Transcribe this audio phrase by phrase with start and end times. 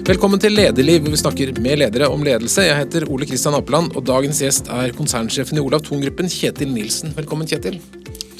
[0.00, 2.62] Velkommen til Lederliv, hvor vi snakker med ledere om ledelse.
[2.64, 7.12] Jeg heter Ole Kristian Apeland, og dagens gjest er konsernsjefen i Olav Thon-gruppen, Kjetil Nilsen.
[7.18, 7.76] Velkommen, Kjetil.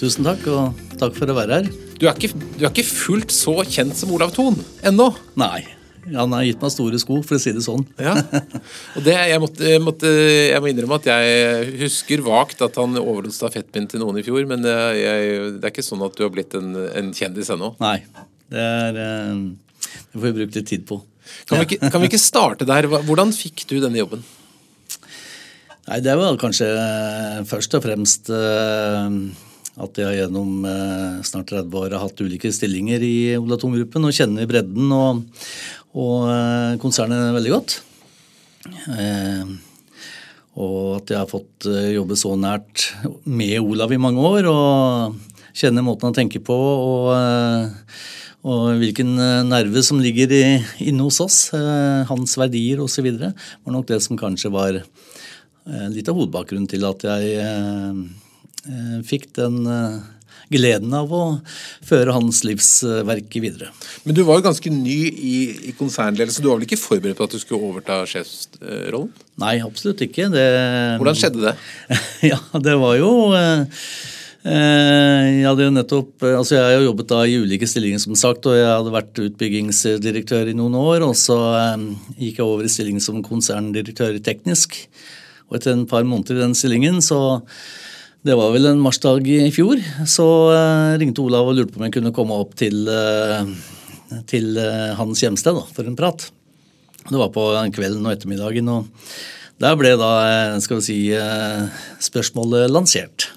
[0.01, 1.69] Tusen takk, og takk for å være her.
[2.01, 4.57] Du er ikke, du er ikke fullt så kjent som Olav Thon
[4.89, 5.11] ennå.
[5.41, 5.67] Nei.
[6.15, 7.85] Han har gitt meg store sko, for å si det sånn.
[8.01, 8.17] Ja.
[8.97, 12.97] Og det, jeg, måtte, jeg, måtte, jeg må innrømme at jeg husker vagt at han
[13.03, 16.33] overlot stafettpinnen til noen i fjor, men jeg, det er ikke sånn at du har
[16.33, 17.75] blitt en, en kjendis ennå?
[17.85, 17.99] Nei.
[18.51, 21.03] Det, er, eh, det får vi bruke litt tid på.
[21.49, 22.89] Kan vi, ikke, kan vi ikke starte der?
[22.89, 24.25] Hvordan fikk du denne jobben?
[25.89, 26.69] Nei, Det var kanskje
[27.51, 29.21] først og fremst eh,
[29.81, 34.15] at jeg gjennom eh, snart 30 år har hatt ulike stillinger i Ola Thon-gruppen og
[34.17, 35.23] kjenner bredden og,
[35.97, 37.77] og eh, konsernet veldig godt.
[38.93, 39.55] Eh,
[40.61, 42.91] og at jeg har fått jobbe så nært
[43.25, 47.15] med Olav i mange år og kjenner måten han tenker på og,
[48.41, 49.15] og hvilken
[49.49, 50.33] nerve som ligger
[50.81, 51.39] inne hos oss,
[52.09, 54.81] hans verdier osv., var nok det som kanskje var
[55.93, 57.43] litt av hovedbakgrunnen til at jeg
[58.69, 60.01] Eh, fikk den eh,
[60.53, 61.23] gleden av å
[61.87, 63.71] føre hans livsverk videre.
[64.05, 65.37] Men du var jo ganske ny i,
[65.71, 66.43] i konsernledelse.
[66.43, 69.13] Du var vel ikke forberedt på at du skulle overta sjefsrollen?
[69.41, 70.29] Nei, absolutt ikke.
[70.35, 70.45] Det,
[71.01, 71.55] Hvordan skjedde det?
[72.33, 73.87] ja, det var jo eh,
[74.41, 78.47] jeg hadde jo nettopp, altså jeg har jo jobbet da i ulike stillinger, som sagt,
[78.49, 81.05] og jeg hadde vært utbyggingsdirektør i noen år.
[81.05, 81.37] og Så
[82.17, 84.79] gikk jeg over i stillingen som konserndirektør i teknisk.
[85.51, 87.41] Og etter en par måneder i den stillingen så
[88.25, 89.81] det var vel en marsdag i fjor.
[90.09, 90.25] Så
[91.01, 92.89] ringte Olav og lurte på om jeg kunne komme opp til,
[94.31, 94.61] til
[94.97, 96.31] hans hjemsted da, for en prat.
[97.11, 97.45] Det var på
[97.77, 98.73] kvelden og ettermiddagen.
[98.73, 98.89] og
[99.61, 100.13] Der ble da
[100.65, 100.99] skal vi si,
[102.09, 103.31] spørsmålet lansert.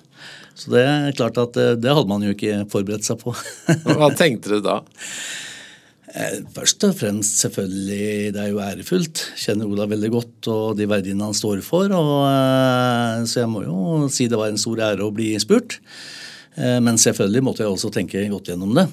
[0.57, 3.33] Så det er klart at det hadde man jo ikke forberedt seg på.
[3.97, 4.81] Hva tenkte du da?
[6.13, 9.21] Eh, først og fremst selvfølgelig, det er jo ærefullt.
[9.39, 11.89] Kjenner Olav veldig godt og de verdiene han står for.
[11.89, 15.79] Og, eh, så jeg må jo si det var en stor ære å bli spurt.
[16.53, 18.85] Eh, men selvfølgelig måtte jeg også tenke godt gjennom det.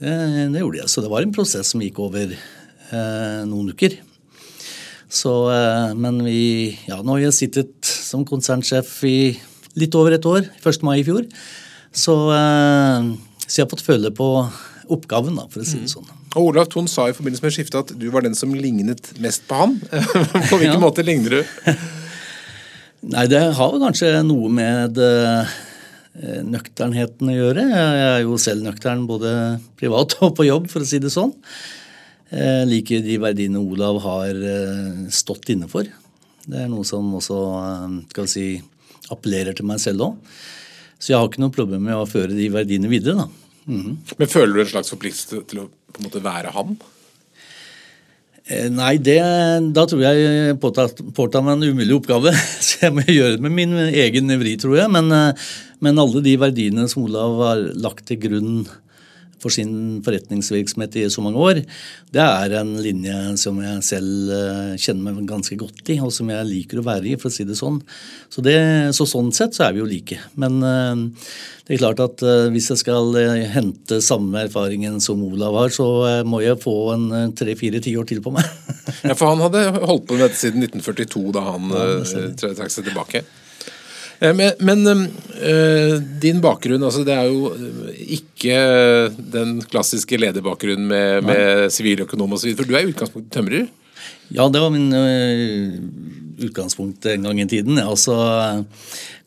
[0.00, 0.14] Det,
[0.56, 0.90] det gjorde jeg.
[0.90, 4.00] Så det var en prosess som gikk over eh, noen uker.
[5.10, 6.40] Så, eh, men vi
[6.88, 9.20] Ja, nå har jeg sittet som konsernsjef i
[9.78, 10.82] litt over et år, 1.
[10.86, 11.26] mai i fjor.
[11.90, 13.10] Så, eh,
[13.46, 14.30] så jeg har fått føle på
[14.90, 15.94] oppgaven, da, for å si det mm.
[15.94, 16.10] sånn.
[16.38, 19.46] Og Olav Thon sa i forbindelse med skiftet at du var den som lignet mest
[19.50, 19.76] på ham.
[20.50, 20.82] på hvilken ja.
[20.82, 21.74] måte ligner du?
[23.14, 25.50] Nei, det har kanskje noe med uh,
[26.46, 27.64] nøkternheten å gjøre.
[27.70, 29.32] Jeg er jo selv nøktern både
[29.80, 31.32] privat og på jobb, for å si det sånn.
[32.30, 35.88] Jeg liker de verdiene Olav har uh, stått inne for.
[36.50, 37.40] Det er noe som også
[38.10, 38.46] skal vi si,
[39.12, 40.38] appellerer til meg selv òg.
[41.00, 43.26] Så jeg har ikke noe problem med å føre de verdiene videre.
[43.64, 44.00] Mm.
[44.18, 46.74] Men føler du en slags forpliktelse til å på en måte være ham?
[48.50, 49.18] Eh, nei, det,
[49.76, 52.32] da tror jeg påtar, påtar meg en umulig oppgave.
[52.66, 54.92] Så jeg må gjøre det med min egen nevri, tror jeg.
[54.92, 55.48] Men, eh,
[55.84, 58.54] men alle de verdiene som Olav har lagt til grunn
[59.40, 61.62] for sin forretningsvirksomhet i så mange år,
[62.14, 66.30] det er en linje som jeg selv eh, kjenner meg ganske godt i, og som
[66.32, 67.80] jeg liker å være i, for å si det sånn.
[68.32, 68.58] Så, det,
[68.96, 70.20] så sånn sett så er vi jo like.
[70.40, 71.04] Men eh,
[71.66, 73.16] det er klart at eh, hvis jeg skal
[73.54, 75.88] hente samme erfaringen som Olav har, så
[76.26, 78.46] må jeg få en tre-fire tiår til på meg.
[79.08, 82.90] ja, For han hadde holdt på med dette siden 1942, da han ja, trakk seg
[82.90, 83.24] tilbake?
[84.20, 84.86] Eh, men, men
[85.40, 87.52] øh, din bakgrunn, altså det er jo
[88.16, 88.56] ikke
[89.32, 92.52] den klassiske lederbakgrunnen med, med siviløkonom osv.
[92.58, 93.68] For du er i utgangspunktet tømrer?
[94.30, 95.72] Ja, det var min øh,
[96.46, 97.80] utgangspunkt en gang i tiden.
[97.80, 97.88] Ja.
[97.98, 98.14] så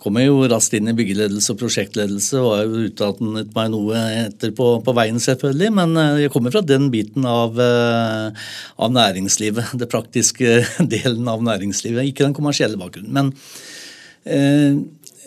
[0.03, 3.99] kom jeg jo raskt inn i byggeledelse og prosjektledelse og har jo utdannet meg noe
[4.25, 5.69] etterpå på veien, selvfølgelig.
[5.79, 9.75] Men jeg kommer fra den biten av, av næringslivet.
[9.79, 10.57] Det praktiske
[10.95, 12.09] delen av næringslivet.
[12.09, 13.13] Ikke den kommersielle bakgrunnen.
[13.15, 13.81] men Eh,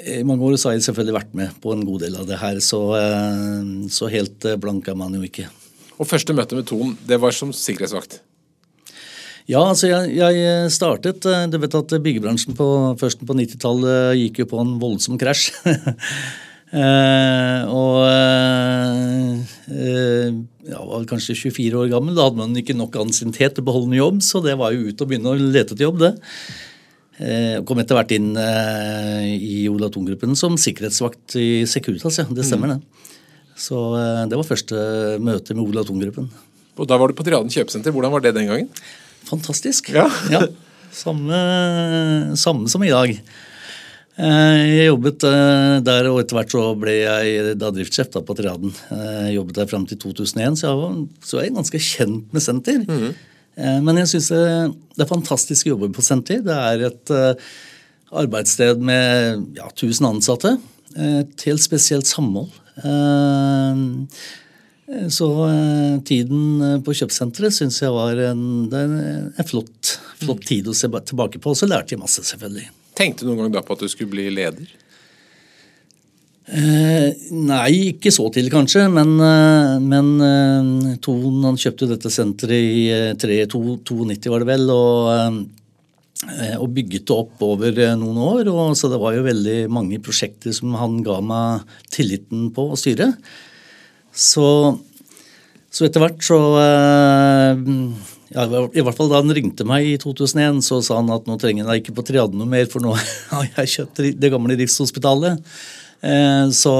[0.06, 2.38] I mange år så har jeg selvfølgelig vært med på en god del av det
[2.40, 5.48] her, så, eh, så helt eh, blank er man jo ikke.
[5.96, 8.20] Og Første møte med Ton, det var som sikkerhetsvakt?
[9.46, 12.66] Ja, altså jeg, jeg, startet Du vet at byggebransjen på,
[12.98, 15.52] først på 90-tallet gikk jo på en voldsom krasj.
[16.82, 19.46] eh, og eh,
[20.66, 22.18] jeg var kanskje 24 år gammel.
[22.18, 24.90] Da hadde man ikke nok ansiennitet til å beholde en jobb, så det var jo
[24.90, 26.16] ut og begynne å lete etter jobb, det.
[27.16, 32.20] Eh, kom etter hvert inn eh, i Ola Thon-gruppen som sikkerhetsvakt i Securitas.
[32.20, 33.08] ja, Det stemmer, det.
[33.56, 34.76] Så eh, det var første
[35.24, 36.28] møte med Ola Thon-gruppen.
[36.76, 37.94] Og Da var du på Triaden kjøpesenter.
[37.94, 38.68] Hvordan var det den gangen?
[39.24, 39.88] Fantastisk.
[39.96, 40.10] Ja.
[40.34, 40.44] ja
[40.92, 41.36] samme,
[42.36, 43.10] samme, som i dag.
[44.16, 45.26] Jeg jobbet
[45.84, 48.72] der, og etter hvert så ble jeg da driftssjef da på Triaden.
[48.88, 52.84] Jeg jobbet der fram til 2001, så jeg var, så jeg ganske kjent med senter.
[52.88, 53.10] Mm
[53.56, 56.42] Men jeg syns det er fantastisk å jobbe på Senter.
[56.44, 57.12] Det er et
[58.12, 60.52] arbeidssted med ja, 1000 ansatte.
[60.92, 62.52] Et helt spesielt samhold.
[65.08, 65.28] Så
[66.06, 71.54] tiden på kjøpesenteret syns jeg var en, en flott, flott, tid å se tilbake på.
[71.54, 72.68] Og så lærte jeg masse, selvfølgelig.
[72.96, 74.68] Tenkte du noen gang da på at du skulle bli leder?
[76.46, 82.62] Eh, nei, ikke så til kanskje, men, eh, men eh, Ton han kjøpte dette senteret
[82.62, 82.84] i
[83.18, 85.40] 1992 var det vel, og,
[86.22, 88.50] eh, og bygget det opp over eh, noen år.
[88.52, 92.78] Og, så det var jo veldig mange prosjekter som han ga meg tilliten på å
[92.78, 93.10] styre.
[94.14, 94.46] Så,
[95.66, 97.64] så etter hvert så eh,
[98.36, 101.40] ja, I hvert fall da han ringte meg i 2001, så sa han at nå
[101.42, 102.94] trenger jeg ikke på triaden noe mer, for nå
[103.34, 105.42] har jeg kjøpt det gamle Rikshospitalet.
[106.06, 106.74] Eh, så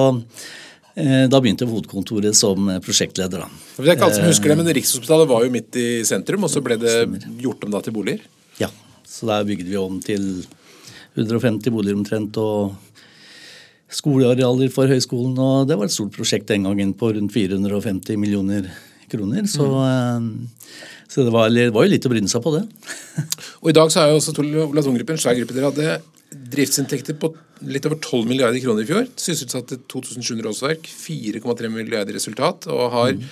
[0.94, 3.44] eh, da begynte hovedkontoret som prosjektleder.
[3.76, 6.52] Det er ikke alle som husker det, men Rikshospitalet var jo midt i sentrum, og
[6.52, 6.96] så ble det
[7.42, 8.24] gjort om da til boliger?
[8.62, 8.70] Ja,
[9.08, 10.28] så der bygde vi om til
[11.16, 12.36] 150 boliger omtrent.
[12.40, 12.76] og
[13.92, 18.66] skolearealer for høyskolen, og det var et stort prosjekt den gangen på rundt 450 millioner
[19.10, 19.46] kroner.
[19.50, 20.48] Så, mm.
[21.08, 22.64] så det, var, det, var, jo litt å bryne seg på, det.
[23.62, 24.34] og I dag så er jo også
[24.66, 25.54] Ola Thon-gruppen svær gruppe.
[25.56, 26.15] Dere hadde
[26.52, 27.32] Driftsinntekter på
[27.64, 29.06] litt over 12 milliarder kroner i fjor.
[29.20, 30.88] Sysselsatte 2700 årsverk.
[30.90, 32.68] 4,3 milliarder resultat.
[32.72, 33.24] Og har mm.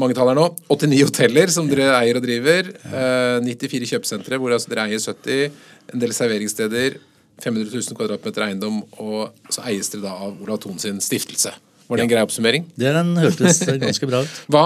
[0.00, 2.72] mange tall her nå, 89 hoteller som dere eier og driver.
[2.88, 5.60] Eh, 94 kjøpesentre hvor altså dere eier 70.
[5.92, 6.98] En del serveringssteder.
[7.44, 8.80] 500 000 kvadratmeter eiendom.
[9.02, 11.52] Og så eies dere da av Olav Thon sin stiftelse.
[11.86, 12.64] Var det en grei oppsummering?
[12.74, 14.38] Det den hørtes ganske bra ut.
[14.50, 14.62] Hva,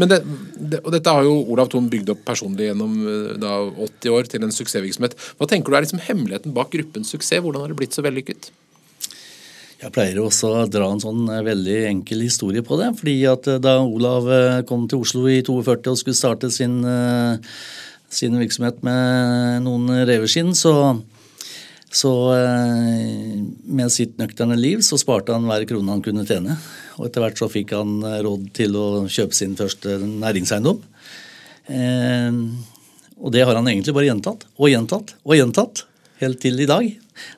[0.00, 0.20] men det,
[0.56, 4.30] det, og dette har jo Olav Thon bygd opp personlig gjennom eh, da, 80 år
[4.32, 5.16] til en suksessvirksomhet.
[5.36, 7.42] Hva tenker du er liksom hemmeligheten bak gruppens suksess?
[7.44, 8.48] Hvordan har det blitt så vellykket?
[9.82, 12.94] Jeg pleier også å dra en sånn eh, veldig enkel historie på det.
[13.02, 14.30] fordi at eh, Da Olav
[14.70, 16.80] kom til Oslo i 42 og skulle starte sin,
[18.08, 20.94] sin virksomhet med noen reveskinn, så
[21.94, 26.56] så eh, med sitt nøkterne liv så sparte han hver krone han kunne tjene.
[26.98, 30.82] Og etter hvert så fikk han eh, råd til å kjøpe sin første næringseiendom.
[31.70, 32.40] Eh,
[33.22, 35.84] og det har han egentlig bare gjentatt og gjentatt og gjentatt
[36.18, 36.90] helt til i dag.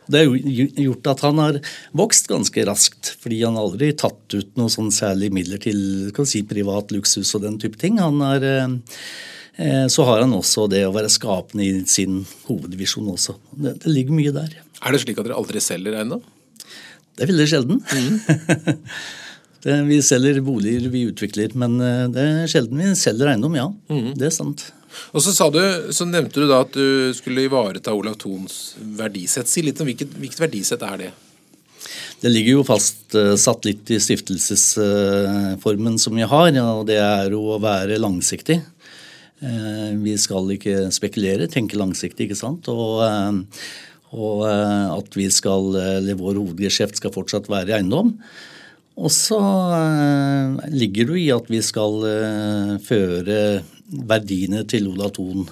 [0.08, 0.50] Det har
[0.80, 1.60] gjort at han har
[1.96, 6.96] vokst ganske raskt, fordi han aldri tatt ut noe sånn særlig midler til si, privat
[6.96, 8.00] luksus og den type ting.
[8.00, 8.46] Han har
[9.88, 13.38] så har han også det å være skapende i sin hovedvisjon også.
[13.54, 14.56] Det, det, ligger mye der.
[14.84, 16.20] Er det slik at dere aldri selger eiendom?
[17.16, 17.78] Det er veldig sjelden.
[17.80, 18.20] Mm.
[19.64, 23.70] det, vi selger boliger vi utvikler, men eh, det er sjelden vi selger eiendom, ja.
[23.88, 24.10] Mm.
[24.20, 24.66] Det er sant.
[25.16, 25.60] Og så, sa du,
[25.92, 29.48] så nevnte du da at du skulle ivareta Olav Thons verdisett.
[29.48, 31.10] Si litt om hvilket, hvilket verdisett er det?
[32.20, 37.42] Det ligger jo fastsatt uh, litt i stiftelsesformen som vi har, og det er jo
[37.52, 38.62] å være langsiktig.
[39.44, 42.68] Eh, vi skal ikke spekulere, tenke langsiktig, ikke sant.
[42.72, 43.66] Og, eh,
[44.16, 48.14] og eh, at vi skal, eller vår hovedgeskjeft skal fortsatt være eiendom.
[48.96, 49.36] Og så
[50.72, 51.98] ligger det i at vi skal
[52.80, 53.40] føre
[54.08, 55.44] verdiene til Ola Thon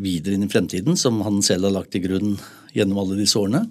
[0.00, 2.38] videre inn i fremtiden, som han selv har lagt til grunn
[2.72, 3.66] gjennom alle disse årene.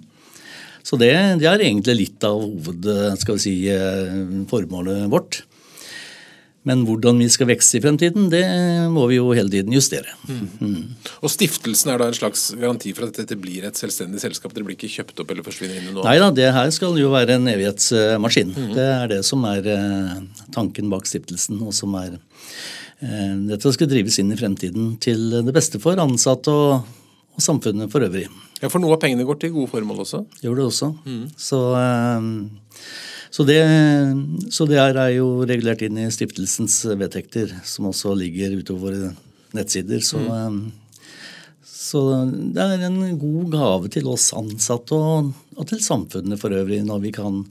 [0.86, 1.10] Så det,
[1.42, 2.86] det er egentlig litt av hoved,
[3.18, 3.56] skal vi si,
[4.52, 5.40] formålet vårt.
[6.68, 8.44] Men hvordan vi skal vekse i fremtiden, det
[8.92, 10.12] må vi jo hele tiden justere.
[10.28, 10.42] Mm.
[10.60, 10.82] Mm.
[11.24, 14.52] Og Stiftelsen er da en slags garanti for at dette blir et selvstendig selskap?
[14.52, 16.04] Dere blir ikke kjøpt opp eller forsvinner inn i noe?
[16.04, 18.52] Nei da, det her skal jo være en evighetsmaskin.
[18.52, 18.70] Mm.
[18.76, 20.14] Det er det som er eh,
[20.52, 25.56] tanken bak stiftelsen, og som er eh, Dette skal drives inn i fremtiden til det
[25.56, 26.90] beste for ansatte og,
[27.38, 28.26] og samfunnet for øvrig.
[28.60, 30.26] Ja, For noe av pengene går til gode formål også?
[30.44, 30.92] Gjør det også.
[31.08, 31.24] Mm.
[31.40, 32.28] Så eh,
[33.30, 33.60] så det,
[34.50, 39.12] så det er jo regulert inn i stiftelsens vedtekter, som også ligger utover våre
[39.54, 40.02] nettsider.
[40.02, 40.30] Så, mm.
[40.30, 40.72] Um,
[41.62, 46.82] så, det er en god gave til oss ansatte og, og, til samfunnet for øvrig,
[46.86, 47.44] når vi kan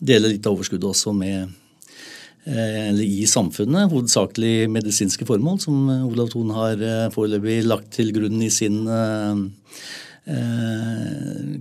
[0.00, 6.32] dele litt av overskuddet også med eh, eller i samfunnet, hovedsakelig medisinske formål, som Olav
[6.32, 9.36] Thon har eh, foreløpig lagt til grunn i sin eh,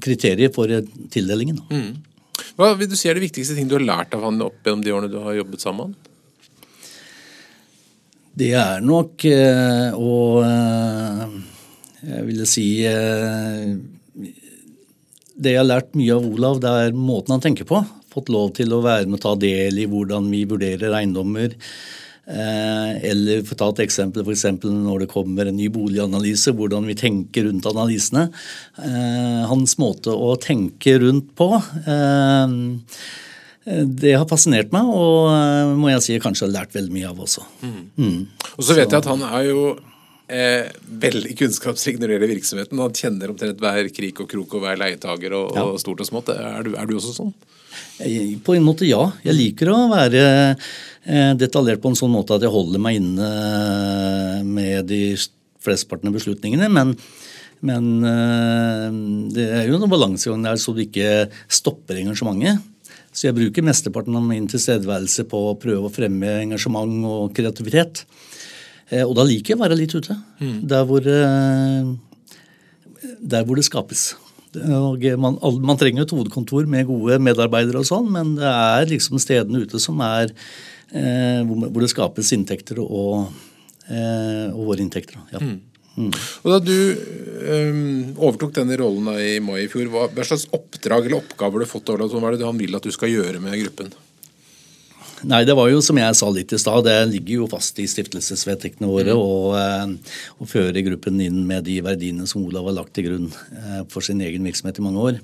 [0.02, 0.72] kriterier for
[1.12, 1.60] tildelingen.
[1.70, 2.15] Mm.
[2.56, 4.84] Hva vil du si er det viktigste ting du har lært av han opp gjennom
[4.86, 5.96] de årene du har jobbet sammen?
[8.36, 11.36] Det er nok eh, å eh,
[12.04, 13.76] Jeg ville si eh,
[15.36, 17.80] Det jeg har lært mye av Olav, det er måten han tenker på.
[18.12, 21.56] Fått lov til å være med og ta del i hvordan vi vurderer eiendommer
[22.26, 24.46] eller for å ta et eksempel, f.eks.
[24.64, 28.28] når det kommer en ny boliganalyse, hvordan vi tenker rundt analysene.
[28.82, 32.56] Eh, hans måte å tenke rundt på eh,
[33.66, 37.46] det har fascinert meg, og må jeg si kanskje har lært veldig mye av også.
[37.66, 37.78] Mm.
[37.98, 38.20] Mm.
[38.54, 38.94] Og så vet så.
[38.94, 39.62] jeg at han er jo
[40.30, 40.70] eh,
[41.06, 42.84] veldig kunnskapsrik når det gjelder virksomheten.
[42.86, 45.66] Han kjenner omtrent hver krik og krok og hver leietager og, ja.
[45.66, 46.30] og stort og smått.
[46.36, 47.34] Er du, er du, også sånn?
[48.46, 49.02] På en måte ja.
[49.26, 53.30] Jeg liker å være eh, detaljert på en sånn måte at jeg holder meg inne
[54.48, 55.02] med de
[55.66, 56.72] flesteparten av beslutningene.
[56.72, 56.96] men
[57.66, 58.90] men eh,
[59.34, 62.62] det er jo noen balansegang der så du ikke stopper engasjementet.
[63.16, 68.04] Så jeg bruker mesteparten av min tilstedeværelse på å prøve å fremme engasjement og kreativitet.
[68.90, 70.18] Eh, og da liker jeg å være litt ute.
[70.42, 70.58] Mm.
[70.68, 74.10] Der, hvor, eh, der hvor det skapes.
[74.56, 79.66] Man, man, trenger et hovedkontor med gode medarbeidere, og sånn, men det er liksom stedene
[79.66, 80.32] ute som er
[80.96, 83.32] eh, hvor det skapes inntekter og,
[83.90, 85.20] eh, og våre inntekter.
[85.34, 85.42] Ja.
[85.44, 85.60] Mm.
[85.96, 86.12] Mm.
[86.44, 86.76] Og Da du
[87.48, 91.66] um, overtok denne rollen i mai i fjor, hva, hva slags oppdrag eller oppgaver du
[91.66, 91.92] har fått?
[91.94, 93.94] Hva er det han vil at du skal gjøre med gruppen?
[95.26, 97.88] Nei, det var jo som jeg sa litt i stad, det ligger jo fast i
[97.90, 99.96] stiftelsesvedtektene våre å mm.
[100.50, 104.22] føre gruppen inn med de verdiene som Olav har lagt til grunn eh, for sin
[104.22, 105.20] egen virksomhet i mange år.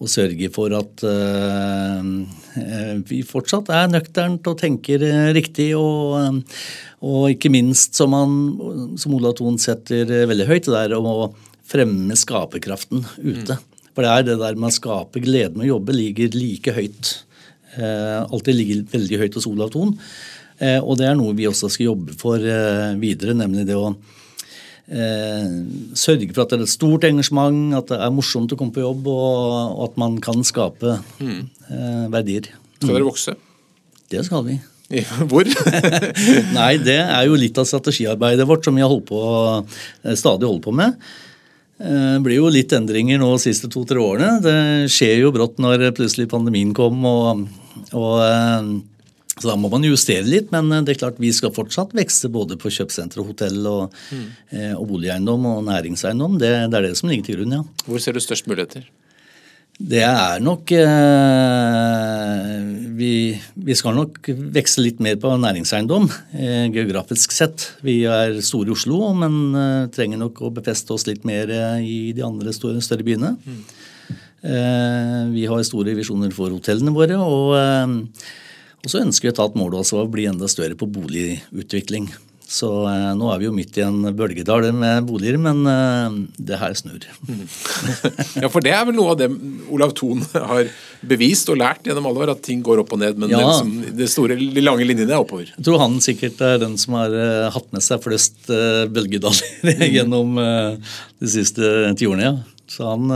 [0.00, 2.00] Og sørge for at uh,
[3.04, 5.04] vi fortsatt er nøkternt og tenker
[5.36, 5.74] riktig.
[5.76, 6.40] Og,
[7.04, 8.38] og ikke minst, som, han,
[8.96, 11.18] som Olav Thon setter veldig høyt, det der om å
[11.68, 13.60] fremme skaperkraften ute.
[13.60, 13.84] Mm.
[13.92, 17.18] For det er det der med å skape glede med å jobbe ligger like høyt
[17.20, 17.29] Eh,
[17.78, 19.92] alltid ligger veldig høyt hos Olav Thon.
[20.60, 23.92] Eh, og det er noe vi også skal jobbe for eh, videre, nemlig det å
[24.90, 28.82] sørge for at det er et stort engasjement, at det er morsomt å komme på
[28.82, 32.08] jobb, og, at man kan skape mm.
[32.10, 32.48] verdier.
[32.80, 33.36] Skal dere vokse?
[34.10, 34.56] Det skal vi.
[35.30, 35.46] Hvor?
[36.58, 39.22] Nei, det er jo litt av strategiarbeidet vårt som vi har holdt på,
[40.18, 40.98] stadig holder på med.
[41.80, 44.34] Det blir jo litt endringer nå de siste to-tre årene.
[44.44, 47.46] Det skjer jo brått når plutselig pandemien kom og
[47.96, 48.62] og, eh,
[49.40, 52.30] så da må man justere litt, men eh, det er klart vi skal fortsatt vekste
[52.32, 54.26] både på kjøpesenter og hotell og, mm.
[54.76, 56.38] og boligeiendom og næringseiendom.
[56.40, 57.62] Det, det, er det som ligger til grunn, ja.
[57.86, 58.88] Hvor ser du størst muligheter?
[59.80, 60.84] Det er nok eh,
[63.00, 63.12] vi,
[63.56, 67.70] vi, skal nok vekse litt mer på næringseiendom eh, geografisk sett.
[67.86, 72.12] Vi er store i Oslo, men eh, trenger nok å befeste oss litt mer i
[72.16, 73.36] de andre store, større byene.
[73.40, 73.62] Mm.
[74.40, 77.18] Eh, vi har store visjoner for hotellene våre.
[77.20, 77.86] Og, eh,
[78.80, 82.08] og så ønsker vi å ta et mål også å bli enda større på boligutvikling.
[82.50, 86.16] Så eh, nå er vi jo midt i en bølgedal med boliger, men eh,
[86.50, 87.04] det her snur.
[88.42, 89.28] ja, for det er vel noe av det
[89.70, 90.66] Olav Thon har
[91.06, 93.44] bevist og lært gjennom alle år, at ting går opp og ned, men ja.
[93.94, 95.54] det store, de lange linjene er oppover.
[95.54, 99.86] Jeg tror han sikkert er den som har eh, hatt med seg flest uh, bølgedaler
[100.00, 102.32] gjennom uh, de siste tiårene.
[102.32, 102.66] Ja.
[102.70, 103.10] Så han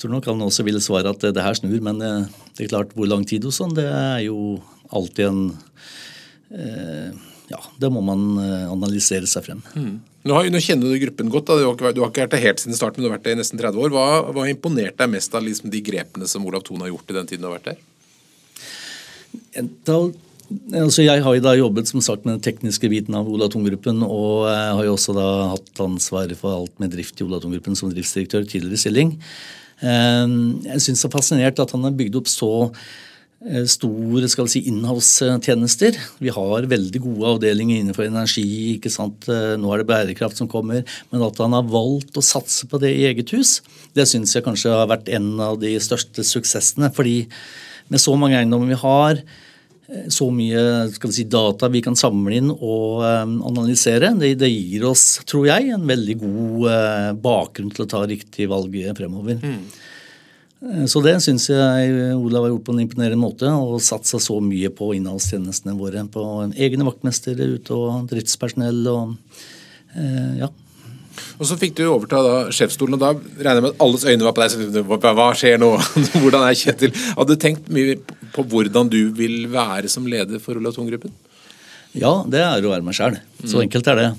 [0.00, 2.12] tror nok han også ville svare at det her snur, men det,
[2.58, 4.58] er klart hvor lang tid og sånn, det er jo
[4.94, 5.42] alltid en
[6.54, 7.10] eh,
[7.50, 9.60] Ja, det må man eh, analysere seg frem.
[9.74, 9.98] Mm.
[10.22, 11.50] Nå, har, nå, kjenner du gruppen godt.
[11.50, 13.26] Du har, ikke, du har, ikke, vært der helt siden starten, men du har vært
[13.26, 13.94] der i nesten 30 år.
[13.94, 17.16] Hva har imponert deg mest av liksom de grepene som Olav Thon har gjort i
[17.18, 17.86] den tiden du har vært der?
[19.88, 20.02] Da
[20.74, 24.00] Altså jeg har jo da jobbet som sagt med den tekniske biten av Olav Thon-gruppen,
[24.02, 27.78] og jeg har jo også da hatt ansvaret for alt med drift i Olav Thon-gruppen
[27.78, 29.12] som driftsdirektør tidligere stilling.
[29.86, 32.50] Ehm, jeg syns det er fascinert at han har bygd opp så
[33.46, 35.98] eh, store skal vi si, innholdstjenester.
[36.22, 38.76] Vi har veldig gode avdelinger innenfor energi.
[38.76, 39.28] ikke sant?
[39.28, 40.84] Eh, nå er det bærekraft som kommer.
[41.10, 43.60] Men at han har valgt å satse på det i eget hus,
[43.94, 46.92] det syns jeg kanskje har vært en av de største suksessene.
[46.94, 47.28] fordi
[47.90, 49.22] med så mange eiendommer vi har,
[50.06, 54.12] så mye skal vi si, data vi kan samle inn og analysere.
[54.14, 58.76] Det, det, gir oss, tror jeg, en veldig god bakgrunn til å ta riktig valg
[58.94, 59.42] fremover.
[59.42, 59.64] Mm.
[60.60, 64.38] Uh, så det syns jeg Olav har gjort på en imponerende måte, og satsa så
[64.44, 66.04] mye på innholdstjenestene våre.
[66.12, 69.14] På egne vaktmestere ute og driftspersonell og
[69.96, 70.50] eh, ja.
[71.40, 74.26] Og Så fikk du overta da sjefsstolen, og da regner jeg med at alles øyne
[74.26, 75.16] var på deg.
[75.18, 75.70] Hva skjer nå?
[76.22, 76.94] Hvordan er Kjetil?
[77.16, 77.96] Hadde du tenkt mye
[78.30, 81.12] på hvordan du vil være som leder for Olav Thon-gruppen?
[81.98, 83.18] Ja, det er å være meg sjæl.
[83.42, 83.62] Så mm.
[83.64, 84.10] enkelt er det.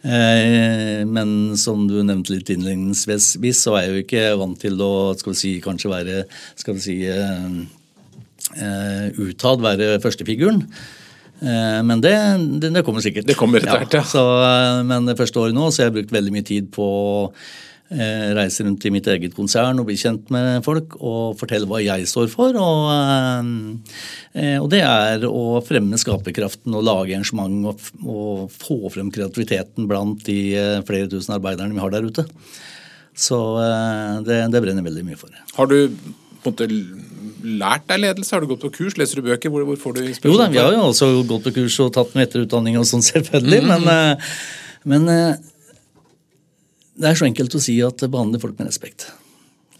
[0.00, 4.92] Eh, men som du nevnte litt innledningsvis, så er jeg jo ikke vant til å
[5.18, 6.22] skal vi si, kanskje være
[6.60, 7.50] skal vi si, uh,
[9.20, 10.64] utad, være førstefiguren.
[11.40, 12.12] Eh, men det,
[12.60, 13.28] det, det, kommer sikkert.
[13.28, 14.04] Det kommer etter hvert, ja.
[14.04, 16.88] Så, eh, men det første året nå så har jeg brukt veldig mye tid på
[17.24, 17.30] eh,
[17.90, 22.06] reise rundt i mitt eget konsern og bli kjent med folk og fortelle hva jeg
[22.06, 22.54] står for.
[22.54, 23.80] Og,
[24.62, 30.22] og det er å fremme skaperkraften og lage arrangement og, og, få frem kreativiteten blant
[30.28, 30.38] de
[30.86, 32.26] flere tusen arbeiderne vi har der ute.
[33.18, 33.36] Så
[34.26, 35.34] det, det brenner veldig mye for.
[35.56, 35.90] Har du
[36.40, 36.70] på en måte
[37.42, 38.36] lært deg ledelse?
[38.36, 38.96] Har du gått på kurs?
[39.00, 39.50] Leser du bøker?
[39.50, 40.38] Hvor, hvor får du inspirasjon?
[40.38, 43.02] Jo da, Vi har jo også gått på kurs og tatt med etterutdanning og sånn,
[43.10, 43.64] selvfølgelig.
[43.66, 43.88] Mm -hmm.
[43.90, 44.18] Men
[44.88, 45.34] Men eh,
[47.00, 49.08] det er så enkelt å si at behandle folk med respekt.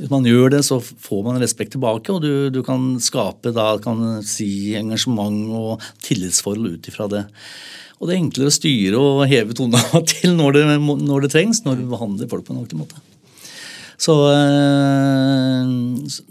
[0.00, 3.74] Hvis man gjør det, så får man respekt tilbake, og du, du kan skape da,
[3.84, 7.26] kan si, engasjement og tillitsforhold ut ifra det.
[8.00, 9.82] Og det er enklere å styre og heve tona
[10.14, 13.02] til når det, når det, trengs, når du behandler folk på en ordentlig måte.
[14.00, 14.16] Så,
[16.08, 16.24] så,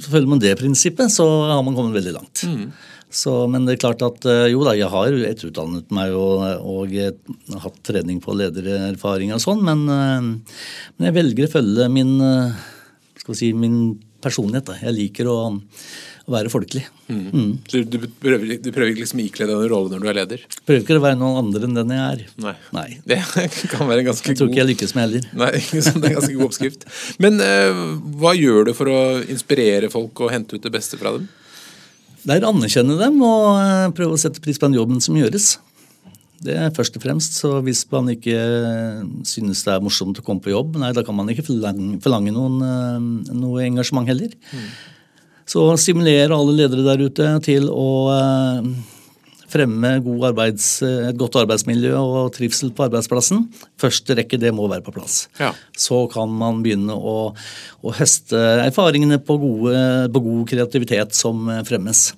[0.00, 2.46] så følger man det prinsippet, så har man kommet veldig langt.
[2.48, 2.70] Mm.
[3.10, 6.96] Så, men det er klart at eh, jo da, jeg har etterutdannet meg og, og
[7.62, 12.66] hatt trening på ledererfaring og sånn, men, eh, men, jeg velger å følge min, eh,
[13.30, 13.78] si, min
[14.26, 14.66] personlighet.
[14.66, 14.76] Da.
[14.82, 16.82] Jeg liker å, å være folkelig.
[17.06, 17.22] Mm.
[17.30, 17.52] Mm.
[17.70, 20.44] Så du prøver, du prøver liksom å ikle deg en rolle når du er leder?
[20.66, 22.26] Prøver ikke å være noen andre enn den jeg er.
[22.42, 22.56] Nei.
[22.74, 22.86] Nei.
[23.06, 23.22] Det
[23.70, 25.32] kan være en ganske god Jeg tror ikke jeg lykkes med heller.
[25.44, 26.86] Nei, Det er en ganske god oppskrift.
[27.22, 27.82] Men uh,
[28.18, 31.30] hva gjør du for å inspirere folk og hente ut det beste fra dem?
[32.26, 35.14] Det er å anerkjenne dem og eh, prøve å sette pris på den jobben som
[35.18, 35.56] gjøres.
[36.42, 40.24] Det er først og fremst, så Hvis man ikke eh, synes det er morsomt å
[40.26, 44.34] komme på jobb, nei, da kan man ikke forlange, forlange noen, eh, noe engasjement heller.
[44.50, 44.66] Mm.
[45.46, 47.88] Så stimulere alle ledere der ute til å
[49.52, 49.92] fremme
[50.26, 53.46] arbeids, et godt arbeidsmiljø og trivsel på arbeidsplassen.
[53.80, 55.26] Første rekke det må være på plass.
[55.40, 55.52] Ja.
[55.76, 57.16] Så kan man begynne å,
[57.82, 59.76] å høste erfaringene på, gode,
[60.12, 62.08] på, god kreativitet som fremmes.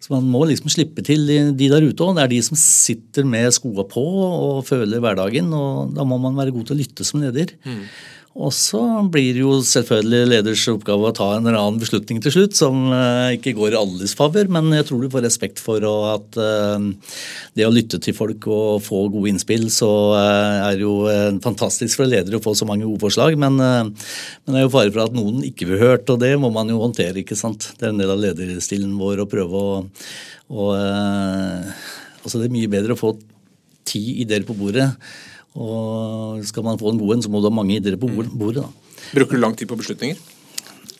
[0.00, 2.16] Så Man må liksom slippe til de der ute òg.
[2.16, 5.48] Det er de som sitter med skoa på og føler hverdagen.
[5.56, 7.56] og Da må man være god til å lytte som leder.
[7.66, 7.82] Mm.
[8.36, 12.34] Og så blir det jo selvfølgelig leders oppgave å ta en eller annen beslutning til
[12.34, 15.80] slutt som uh, ikke går i alles favør, men jeg tror du får respekt for
[16.12, 16.76] at uh,
[17.56, 20.94] det å lytte til folk og få gode innspill, så er er jo
[21.44, 23.36] fantastisk for ledere å få så mange gode forslag.
[23.40, 23.92] Men, men,
[24.50, 26.80] det er jo fare for at noen ikke blir hørt, og det må man jo
[26.82, 27.22] håndtere.
[27.22, 27.70] ikke sant?
[27.78, 29.78] Det er en del av lederstilen vår å prøve å,
[30.52, 30.68] å
[32.26, 33.14] Altså det er mye bedre å få
[33.86, 34.88] ti ideer på bordet
[35.56, 38.34] og skal man få en god en, så må du ha mange ideer på mm.
[38.36, 38.64] bordet.
[38.64, 38.96] Da.
[39.16, 40.18] Bruker du lang tid på beslutninger?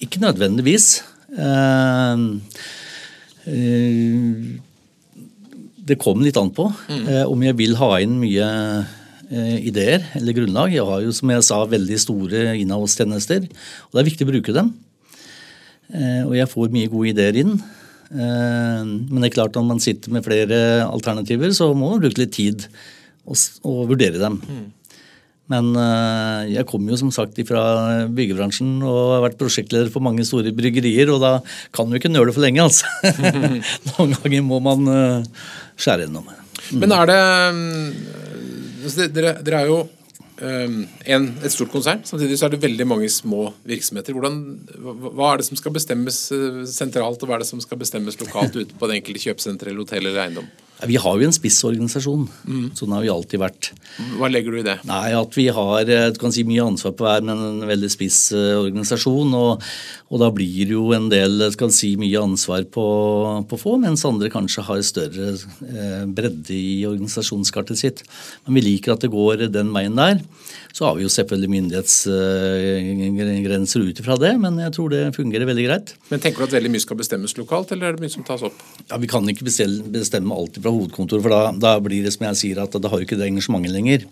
[0.04, 1.02] Ikke nødvendigvis.
[1.36, 2.22] Eh,
[3.52, 4.54] eh,
[5.86, 7.04] det kom litt an på mm.
[7.04, 8.48] Eh, om jeg vil ha inn mye
[9.26, 10.70] ideer eller grunnlag.
[10.70, 14.52] Jeg har jo som jeg sa, veldig store innholdstjenester, og det er viktig å bruke
[14.54, 14.68] dem.
[16.28, 17.56] Og jeg får mye gode ideer inn.
[18.06, 22.36] Men det er klart når man sitter med flere alternativer, så må man bruke litt
[22.38, 22.68] tid
[23.26, 24.40] og, og vurdere dem.
[24.46, 24.66] Mm.
[25.52, 27.62] Men uh, jeg kommer jo som sagt fra
[28.10, 31.36] byggebransjen og har vært prosjektleder for mange store bryggerier, og da
[31.76, 32.90] kan du ikke nøle for lenge, altså.
[33.92, 35.44] Noen ganger må man uh,
[35.78, 36.26] skjære gjennom.
[36.72, 36.80] Mm.
[36.82, 37.20] Men er det
[37.54, 37.60] um,
[39.14, 40.80] dere, dere, er jo um,
[41.14, 44.18] en, et stort konsern, samtidig så er det veldig mange små virksomheter.
[44.18, 44.42] Hvordan,
[45.06, 46.24] hva er det som skal bestemmes
[46.74, 49.86] sentralt, og hva er det som skal bestemmes lokalt ute på det enkelte kjøpesenter eller
[49.86, 50.50] hotell eller eiendom?
[50.84, 52.26] Vi har jo en spissorganisasjon.
[52.44, 52.64] Mm.
[52.76, 53.70] Sånn har vi alltid vært.
[54.18, 54.74] Hva legger du i det?
[54.88, 57.88] Nei, At vi har eh, du kan si, mye ansvar på hver, men en veldig
[57.92, 59.32] spiss uh, organisasjon.
[59.38, 59.64] Og,
[60.10, 62.86] og, da blir det jo en del skal si, mye ansvar på,
[63.48, 65.32] på få, mens andre kanskje har større
[66.12, 68.04] bredde i organisasjonskartet sitt.
[68.44, 70.20] Men vi liker at det går den veien der.
[70.76, 75.64] Så har vi jo selvfølgelig myndighetsgrenser ut ifra det, men jeg tror det fungerer veldig
[75.64, 75.94] greit.
[76.10, 78.44] Men Tenker du at veldig mye skal bestemmes lokalt, eller er det mye som tas
[78.44, 78.58] opp?
[78.90, 82.36] Ja, Vi kan ikke bestemme alt fra hovedkontoret, for da, da, blir det som jeg
[82.42, 84.04] sier, at da har ikke det engasjementet lenger.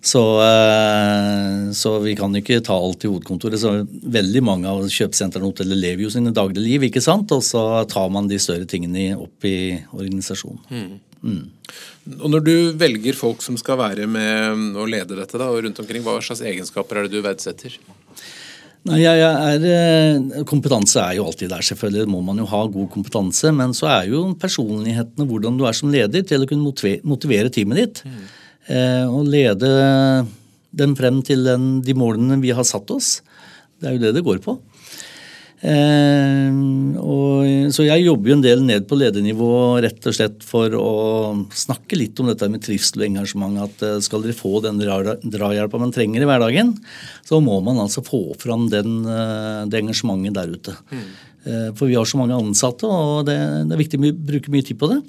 [0.00, 3.60] Så, eh, så, vi kan ikke ta alt i hovedkontoret.
[3.60, 3.84] så
[4.16, 7.28] Veldig mange av kjøpesentrene og hotellene lever jo sine daglige liv, ikke sant?
[7.36, 10.64] og så tar man de større tingene opp i organisasjonen.
[10.72, 11.11] Mm.
[11.22, 11.42] Mm.
[12.18, 15.78] Og Når du velger folk som skal være med og lede dette, da, og rundt
[15.82, 17.78] omkring, hva slags egenskaper er det du verdsetter?
[18.90, 22.08] Nei, jeg er, eh, Kompetanse er jo alltid der, selvfølgelig.
[22.10, 23.54] må man jo ha god kompetanse.
[23.54, 26.66] Men så er jo personlighetene hvordan du er som leder, til å kunne
[27.06, 28.02] motivere, teamet ditt.
[28.02, 28.22] Mm.
[29.10, 29.70] Og lede
[30.74, 33.20] dem frem til den, de målene vi har satt oss.
[33.78, 34.58] Det er jo det det går på.
[35.62, 36.50] Eh,
[36.98, 39.50] og, så jeg jobber jo en del ned på ledernivå
[39.84, 40.88] rett og slett for å
[41.54, 43.60] snakke litt om dette med trivsel og engasjement.
[43.68, 46.74] At eh, skal dere få den drahjelpa man trenger i hverdagen,
[47.28, 50.76] så må man altså få fram den, eh, det engasjementet der ute.
[50.90, 51.06] Mm.
[51.42, 54.66] Eh, for vi har så mange ansatte, og det, det er viktig å bruke mye
[54.66, 55.02] tid på det.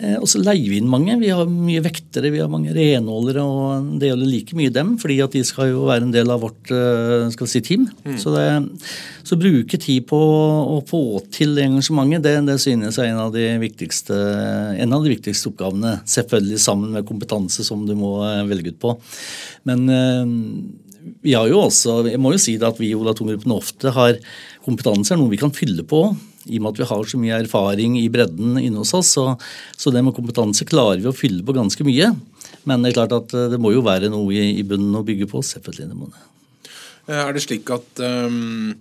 [0.00, 1.18] Eh, og så leier vi inn mange.
[1.20, 5.18] Vi har mye vektere, vi har mange renholdere, og det gjelder like mye dem, fordi
[5.24, 7.84] at de skal jo være en del av vårt eh, skal vi si, team.
[8.06, 8.16] Mm.
[8.22, 8.46] Så, det,
[9.28, 11.02] så bruke tid på å få
[11.34, 14.16] til engasjementet, det, det synes jeg er en av, de viktigste,
[14.80, 15.98] en av de viktigste oppgavene.
[16.08, 18.96] Selvfølgelig sammen med kompetanse, som du må eh, velge ut på.
[19.68, 19.84] Men
[21.22, 23.92] vi har jo også, jeg må jo si det at vi i Ola Tunggruppen ofte
[23.94, 24.16] har
[24.64, 26.06] kompetanse er noe vi kan fylle på
[26.46, 29.26] I og med at vi har så mye erfaring i bredden inne hos oss, så,
[29.78, 32.12] så det med kompetanse klarer vi å fylle på ganske mye.
[32.68, 35.30] Men det er klart at det må jo være noe i, i bunnen å bygge
[35.30, 35.42] på.
[35.46, 36.24] selvfølgelig det må det.
[37.12, 38.72] Er det slik at um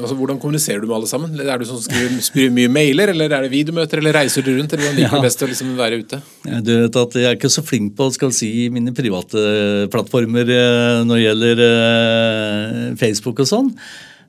[0.00, 1.34] altså, Hvordan kommuniserer du med alle sammen?
[1.40, 4.72] Er du som skriver, skriver mye mailer, eller er det videomøter, eller reiser du rundt?
[4.72, 5.24] eller Hvordan liker du ja.
[5.24, 6.20] best å liksom være ute?
[6.64, 11.00] Du vet at Jeg er ikke så flink på skal si, mine private plattformer eh,
[11.06, 11.64] når det gjelder
[13.00, 13.72] Facebook og sånn.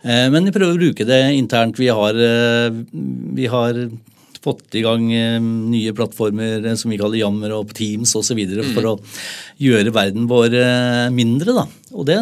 [0.03, 1.79] Uh, men vi prøver å bruke det internt.
[1.79, 2.83] Vi har, uh,
[3.35, 3.83] vi har
[4.43, 8.39] fått i gang eh, nye plattformer eh, som vi kaller Jammer og Teams osv.
[8.39, 8.71] Mm.
[8.75, 8.95] for å
[9.61, 11.55] gjøre verden vår eh, mindre.
[11.57, 11.65] Da.
[11.91, 12.17] Og det,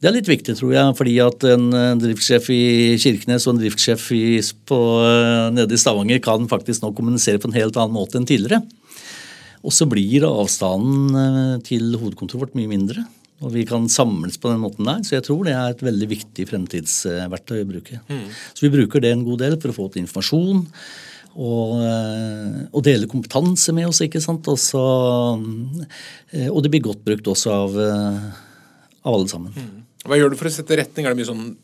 [0.00, 1.68] det, er litt viktig, tror jeg, fordi at en
[2.00, 2.62] driftssjef i
[3.00, 4.24] Kirkenes og en driftssjef i,
[4.70, 4.80] på,
[5.56, 8.62] nede i Stavanger kan faktisk nå kommunisere på en helt annen måte enn tidligere.
[9.60, 13.04] Og så blir avstanden til hovedkontoret vårt mye mindre.
[13.40, 15.04] Og vi kan samles på den måten der.
[15.06, 18.00] Så jeg tror det er et veldig viktig fremtidsverktøy å bruke.
[18.10, 18.26] Mm.
[18.52, 20.66] Så vi bruker det en god del for å få til informasjon
[21.38, 24.02] og, eh, og dele kompetanse med oss.
[24.04, 24.48] ikke sant?
[24.50, 24.80] Også,
[26.32, 28.32] eh, og det blir godt brukt også av, eh,
[29.04, 29.52] av alle sammen.
[29.54, 29.86] Mm.
[30.04, 31.06] Hva gjør du for å sette retning?
[31.06, 31.56] Er det mye sånn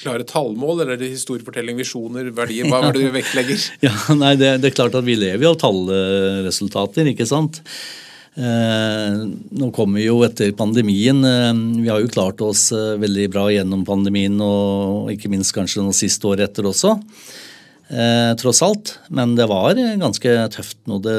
[0.00, 2.64] klare tallmål, eller er det historiefortelling, visjoner, verdier?
[2.64, 3.70] Hva er det du vektlegger?
[3.84, 7.60] ja, nei, det, det, er klart at vi lever jo av tallresultater, ikke sant.
[8.38, 9.16] Eh,
[9.58, 11.24] nå kommer vi jo etter pandemien.
[11.26, 11.50] Eh,
[11.82, 16.30] vi har jo klart oss veldig bra gjennom pandemien, og ikke minst kanskje noe siste
[16.30, 16.94] året etter også
[17.90, 18.94] eh, tross alt.
[19.10, 21.18] Men det var ganske tøft når det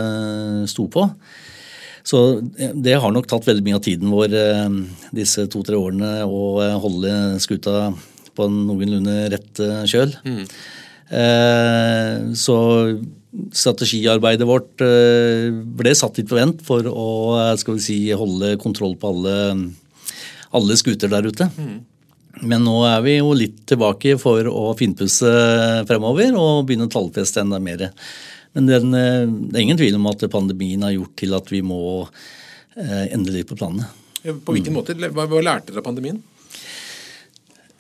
[0.72, 1.10] sto på.
[2.10, 4.68] Så det har nok tatt veldig mye av tiden vår eh,
[5.16, 7.92] disse to-tre årene å eh, holde skuta
[8.38, 10.16] på en noenlunde rett eh, kjøl.
[10.26, 10.44] Mm.
[11.20, 12.58] Eh, så
[13.54, 17.10] strategiarbeidet vårt eh, ble satt litt på vent for å
[17.62, 19.36] skal vi si, holde kontroll på alle,
[20.56, 21.50] alle skuter der ute.
[21.58, 21.78] Mm.
[22.50, 25.30] Men nå er vi jo litt tilbake for å finpusse
[25.90, 27.90] fremover og begynne å tallfeste enda mer.
[28.58, 31.62] Men den, eh, det er ingen tvil om at pandemien har gjort til at vi
[31.66, 33.90] må eh, endre litt på planene.
[34.44, 34.98] På hvilken måte?
[35.00, 36.20] Hva, hva lærte dere av pandemien?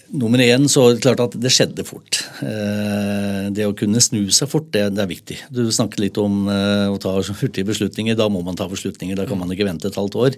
[0.10, 2.19] Nummer én så er det klart at det skjedde fort.
[2.46, 5.38] Eh, det å kunne snu seg fort, det, det er viktig.
[5.54, 8.18] Du snakket litt om å ta hurtige beslutninger.
[8.20, 9.18] Da må man ta beslutninger.
[9.20, 10.38] Da kan man ikke vente et halvt år.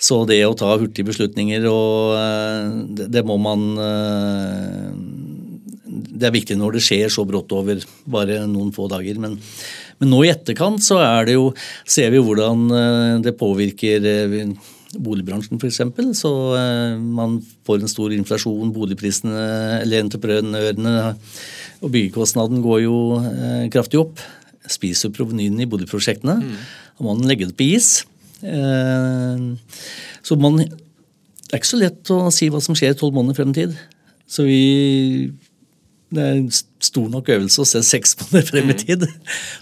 [0.00, 3.66] Så det å ta hurtige beslutninger, og det, det må man
[5.84, 9.20] Det er viktig når det skjer så brått over bare noen få dager.
[9.20, 9.36] Men,
[10.00, 11.50] men nå i etterkant så er det jo,
[11.84, 14.08] ser vi hvordan det påvirker
[14.98, 15.80] boligbransjen f.eks.
[16.18, 16.32] Så
[16.98, 19.46] man får en stor inflasjon, boligprisene
[19.80, 20.94] eller entreprenørene
[21.80, 22.96] og byggekostnaden går jo
[23.72, 24.22] kraftig opp.
[24.70, 26.40] Spiser provenyene i boligprosjektene.
[26.42, 26.56] Mm.
[26.98, 28.02] Da må man legge det på is.
[28.42, 29.40] Eh,
[30.22, 33.54] så man, det er ikke så lett å si hva som skjer tolv måneder frem
[33.54, 33.78] i tid.
[34.30, 34.60] Så vi
[36.10, 36.42] det er
[36.86, 38.82] stor nok øvelse å se seks måneder frem i mm.
[38.82, 39.06] tid.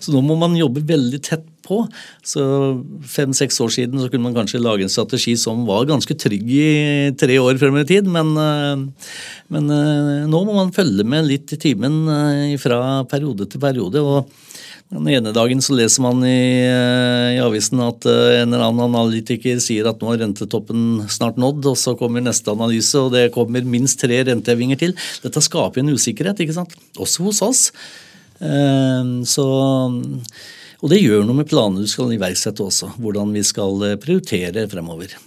[0.02, 1.83] Så nå må man jobbe veldig tett på.
[2.24, 2.42] Så
[3.12, 6.68] fem-seks år siden så kunne man kanskje lage en strategi som var ganske trygg i
[7.20, 9.09] tre år frem i tid, men, eh,
[9.54, 12.04] men eh, nå må man følge med litt i timen
[12.62, 14.02] fra periode til periode.
[14.02, 14.48] og
[14.88, 18.87] den ene dagen så leser man i, eh, i, avisen at eh, en eller annen
[18.87, 23.27] analytiker sier at nå er rentetoppen snart nådd, og så kommer neste analyse, og det
[23.35, 24.94] kommer minst tre rentehevinger til.
[25.24, 26.72] Dette skaper en usikkerhet, ikke sant?
[26.96, 27.62] også hos oss.
[28.40, 29.46] Eh, så,
[30.81, 35.18] og det gjør noe med planene du skal iverksette også, hvordan vi skal prioritere fremover.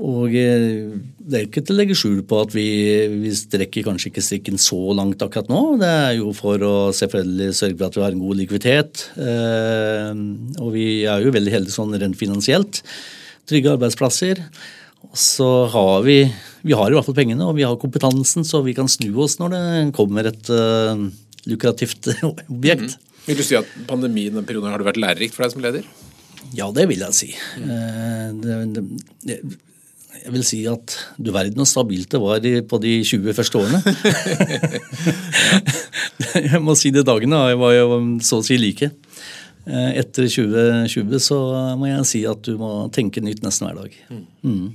[0.00, 2.66] Og eh, det er ikke til å legge skjul på at vi,
[3.12, 5.62] vi strekker kanskje ikke strikken så langt akkurat nå.
[5.82, 9.04] Det er jo for å selvfølgelig sørge for at vi har en god likviditet.
[9.20, 10.22] Eh,
[10.62, 12.80] og vi er jo veldig heldige sånn rent finansielt.
[13.50, 14.40] Trygge arbeidsplasser.
[15.10, 16.22] Og så har vi
[16.62, 19.34] vi har i hvert fall pengene og vi har kompetansen, så vi kan snu oss
[19.40, 19.64] når det
[19.96, 20.94] kommer et uh,
[21.50, 22.94] lukrativt objekt.
[22.94, 23.10] Mm.
[23.26, 25.90] Vil du si at pandemien den perioden har det vært lærerikt for deg som leder?
[26.54, 27.32] Ja, det vil jeg si.
[27.58, 28.40] Mm.
[28.42, 28.86] Det,
[29.26, 29.40] det,
[30.22, 33.80] jeg vil si at du verden hvor stabilt det var på de 20 første årene.
[36.52, 38.92] jeg må si det dagene var jo så å si like.
[39.62, 41.40] Eh, etter 2020 så
[41.78, 43.98] må jeg si at du må tenke nytt nesten hver dag.
[44.10, 44.24] Mm.
[44.46, 44.70] mm.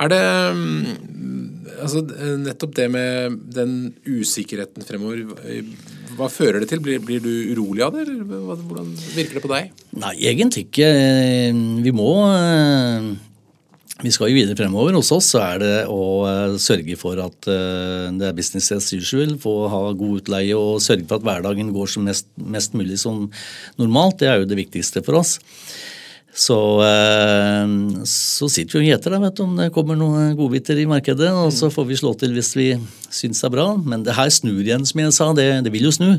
[0.00, 0.20] Er det
[0.56, 2.00] mm, altså,
[2.40, 3.72] nettopp det med den
[4.06, 5.26] usikkerheten fremover
[6.16, 6.80] Hva fører det til?
[6.84, 9.74] Blir, blir du urolig av det, eller hvordan virker det på deg?
[10.00, 10.88] Nei, egentlig ikke.
[11.84, 13.10] Vi må eh,
[14.00, 14.96] vi skal jo videre fremover.
[14.96, 18.88] Hos oss så er det å uh, sørge for at uh, det er business as
[18.94, 23.00] usual, få ha god utleie og sørge for at hverdagen går som mest, mest, mulig
[23.02, 23.26] som
[23.80, 24.20] normalt.
[24.22, 25.38] Det er jo det viktigste for oss.
[26.30, 27.72] Så, eh,
[28.06, 31.26] så sitter vi og gjeter da, du, om det kommer noen godbiter i markedet.
[31.34, 32.68] Og så får vi slå til hvis vi
[33.10, 33.66] syns det er bra.
[33.74, 35.32] Men det her snur igjen, som jeg sa.
[35.34, 36.12] Det, det vil jo snu.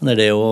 [0.00, 0.48] Men det er det å,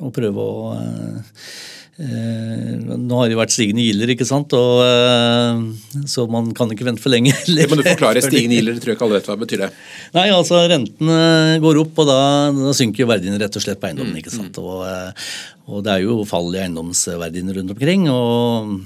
[0.00, 4.54] å prøve å Eh, nå har det vært stigende gilder, ikke sant?
[4.56, 7.34] Og, eh, så man kan ikke vente for lenge.
[7.46, 9.64] Det men du forklarer Stigende gilder, tror jeg ikke alle vet hva det betyr.
[9.66, 9.68] det.
[10.16, 11.18] Nei, altså Rentene
[11.62, 12.18] går opp, og da,
[12.56, 14.16] da synker jo verdien rett og slett på eiendommen.
[14.22, 14.56] ikke sant?
[14.62, 15.28] Og, eh,
[15.68, 18.08] og, det er jo fall i eiendomsverdiene rundt omkring.
[18.08, 18.80] og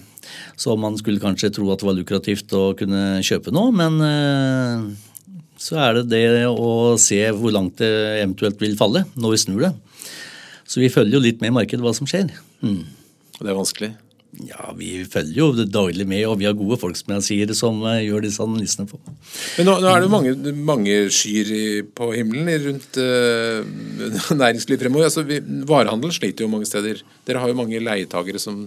[0.58, 4.96] Så man skulle kanskje tro at det var lukrativt å kunne kjøpe noe, men
[5.56, 7.88] så er det det å se hvor langt det
[8.20, 9.72] eventuelt vil falle når vi snur det.
[10.66, 12.32] Så vi følger jo litt med i markedet hva som skjer.
[12.62, 12.82] Mm.
[13.38, 13.94] Det er vanskelig?
[14.44, 17.78] Ja, vi følger jo daglig med, og vi har gode folk som jeg sier, som
[17.86, 18.98] uh, gjør disse analysene på.
[19.56, 20.32] Men nå, nå er det mange,
[20.68, 21.62] mange skyer i,
[21.96, 23.64] på himmelen rundt uh,
[24.42, 25.08] næringsliv fremover.
[25.08, 25.38] Altså, vi,
[25.70, 27.00] varehandel sliter jo mange steder.
[27.28, 28.60] Dere har jo mange leietagere som,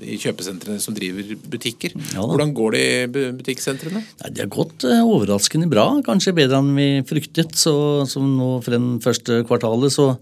[0.00, 1.98] i kjøpesentrene som driver butikker.
[2.14, 4.04] Ja, Hvordan går det i butikksentrene?
[4.22, 5.90] Nei, det har gått uh, overraskende bra.
[6.06, 7.58] Kanskje bedre enn vi fryktet.
[7.60, 7.74] Så,
[8.08, 10.14] som nå frem første kvartalet så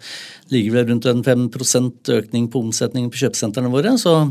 [0.53, 3.97] ligger vel rundt en 5% økning på omsetningen på kjøpesentrene våre.
[4.01, 4.23] så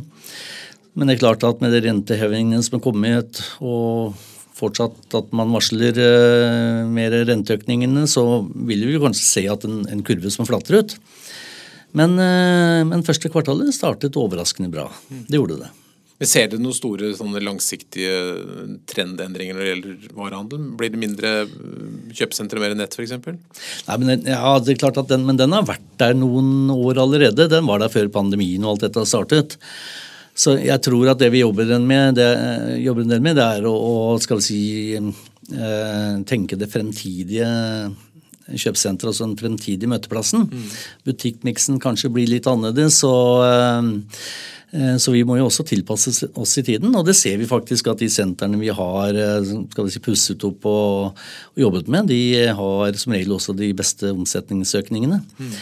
[0.98, 4.18] men det er klart at med de rentehevingene som er kommet, og
[4.58, 8.24] fortsatt at man varsler uh, mer renteøkningene, så
[8.66, 10.96] vil vi kanskje se at en, en kurve som flater ut.
[11.98, 14.88] Men, uh, men, første kvartalet startet overraskende bra.
[15.30, 15.70] Det gjorde det.
[16.18, 17.12] Men Ser dere noen store
[17.46, 18.14] langsiktige
[18.90, 20.64] trendendringer når det gjelder varehandel?
[20.80, 21.34] Blir det mindre
[22.18, 23.14] kjøpesentre, mer nett f.eks.?
[23.86, 24.78] Ja, det
[25.12, 27.46] den, men den har vært der noen år allerede.
[27.52, 29.60] Den var der før pandemien og alt dette startet.
[30.38, 32.28] Så jeg tror at det vi jobber en, med, det,
[33.06, 34.62] en del med, det er å, å skal vi si,
[34.98, 37.48] eh, tenke det fremtidige
[38.52, 40.48] kjøpesenteret, altså den fremtidige møteplassen.
[40.52, 40.68] Mm.
[41.08, 43.00] Butikkmiksen kanskje blir litt annerledes.
[43.08, 43.90] og eh,
[44.78, 47.92] eh, så vi må jo også tilpasse oss i tiden, og det ser vi faktisk
[47.92, 49.18] at de sentrene vi har
[49.72, 53.74] skal vi si, pusset opp og, og jobbet med, de har som regel også de
[53.78, 55.22] beste omsetningsøkningene.
[55.40, 55.60] Mm.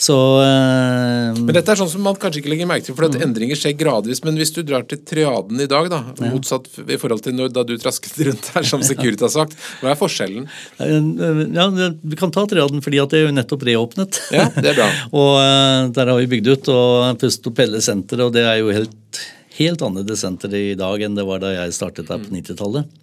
[0.00, 3.18] Så, uh, men dette er sånn som man kanskje ikke legger merke til, for at
[3.18, 3.24] mm.
[3.26, 4.22] endringer skjer gradvis.
[4.24, 6.30] Men hvis du drar til triaden i dag, da, ja.
[6.32, 9.92] motsatt i forhold til når, da du trasket rundt her, som Security har sagt, hva
[9.92, 10.48] er forskjellen?
[10.80, 11.66] Ja,
[12.00, 14.22] Vi kan ta triaden, fordi at det er jo nettopp reåpnet.
[14.32, 14.88] Ja, det er bra.
[15.20, 18.56] og uh, der har vi bygd ut og Pust opp hele senteret, og det er
[18.62, 19.20] jo helt,
[19.58, 22.88] helt annerledes senter i dag enn det var da jeg startet der på 90-tallet.
[22.88, 23.00] Mm.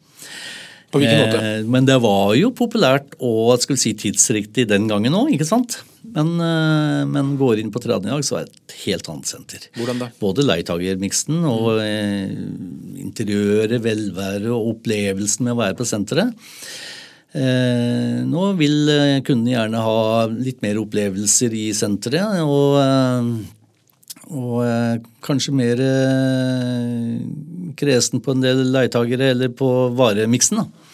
[0.92, 1.40] På hvilken måte?
[1.44, 5.48] Eh, men det var jo populært og jeg skulle si, tidsriktig den gangen òg, ikke
[5.48, 5.82] sant?
[6.16, 9.30] Men, eh, men, går inn på tredje i dag, så er det et helt annet
[9.30, 9.66] senter.
[9.78, 10.12] Hvordan da?
[10.22, 12.32] Både leitagermiksen og eh,
[13.04, 16.32] interiøret, velværet og opplevelsen med å være på senteret.
[17.36, 20.00] Eh, nå vil eh, kundene gjerne ha
[20.32, 22.40] litt mer opplevelser i senteret.
[22.48, 23.30] Og, eh,
[24.28, 25.82] og kanskje mer
[27.80, 30.64] kresen på en del leietagere eller på varemiksen.
[30.64, 30.88] da.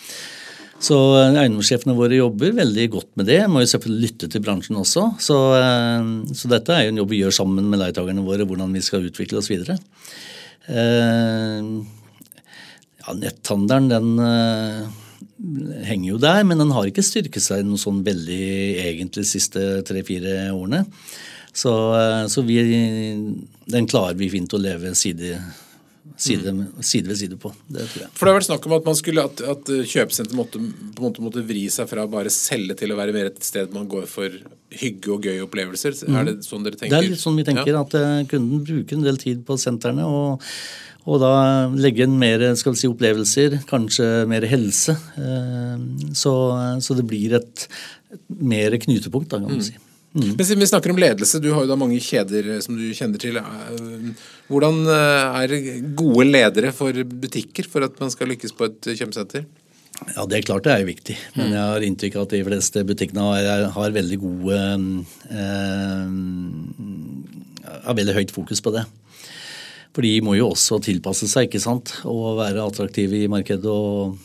[0.84, 3.40] Så eh, eiendomssjefene våre jobber veldig godt med det.
[3.52, 5.08] Må jo selvfølgelig lytte til bransjen også.
[5.24, 8.74] Så, eh, så dette er jo en jobb vi gjør sammen med leietakerne våre, hvordan
[8.76, 9.78] vi skal utvikle oss videre.
[10.68, 11.72] Eh,
[13.04, 18.44] ja, netthandelen, den henger jo der, men den har ikke styrket seg noe sånn veldig
[18.86, 20.86] egentlig de siste tre-fire årene.
[21.54, 21.74] Så,
[22.32, 22.62] så vi,
[23.70, 25.36] den klarer vi fint å leve side
[26.24, 27.52] side, side, ved side på.
[27.68, 28.12] Det tror jeg.
[28.16, 31.08] For det har vært snakk om at, man skulle, at, at kjøpesenter måtte, på en
[31.10, 34.08] måte måtte vri seg fra bare selge til å være mer et sted man går
[34.12, 34.40] for
[34.74, 36.00] hygge og gøye opplevelser.
[36.08, 36.18] Mm.
[36.20, 36.96] Er det sånn dere tenker?
[36.96, 37.76] Det er litt sånn vi tenker.
[37.76, 37.84] Ja.
[37.84, 40.08] At uh, kunden bruker en del tid på sentrene.
[40.08, 40.42] og
[41.04, 41.34] og da
[41.76, 44.96] legge inn mer skal vi si, opplevelser, kanskje mer helse.
[45.20, 45.82] Eh,
[46.16, 46.34] så,
[46.80, 47.66] så det blir et,
[48.16, 49.66] et mer knutepunkt, da, kan man mm.
[49.68, 49.76] si.
[49.76, 49.93] Mm.
[50.14, 52.86] Men siden vi snakker om ledelse, du har jo da mange kjeder eh, som du
[52.94, 53.40] kjenner til.
[53.42, 54.12] Eh,
[54.52, 55.54] hvordan eh, er
[55.98, 59.48] gode ledere for butikker for at man skal lykkes på et kjøpesenter?
[60.14, 61.54] Ja, Det er klart det er viktig, men mm.
[61.54, 64.60] jeg har inntrykk av at de fleste butikkene har, har veldig gode
[65.30, 66.08] eh,
[67.88, 68.84] Har veldig høyt fokus på det.
[69.94, 71.96] For de må jo også tilpasse seg ikke sant?
[72.10, 73.70] og være attraktive i markedet.
[73.70, 74.18] og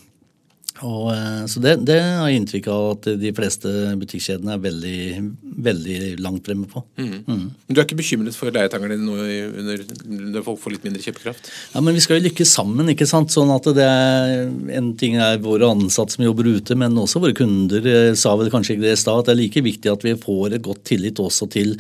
[0.87, 4.99] og, eh, så det, det, har jeg inntrykk av at de fleste butikkjedene er veldig,
[5.67, 6.83] veldig langt fremme på.
[7.01, 7.15] Mm.
[7.27, 7.45] Mm.
[7.51, 11.51] Men Du er ikke bekymret for leietagerne dine nå når folk får litt mindre kjøpekraft?
[11.75, 12.93] Ja, men Vi skal jo lykkes sammen.
[12.93, 13.35] ikke sant?
[13.35, 14.47] Sånn at det er,
[14.79, 18.15] En ting er våre ansatte som jobber ute, men også våre kunder.
[18.19, 20.55] Sa vel kanskje ikke det i stad, at det er like viktig at vi får
[20.55, 21.75] et godt tillit også til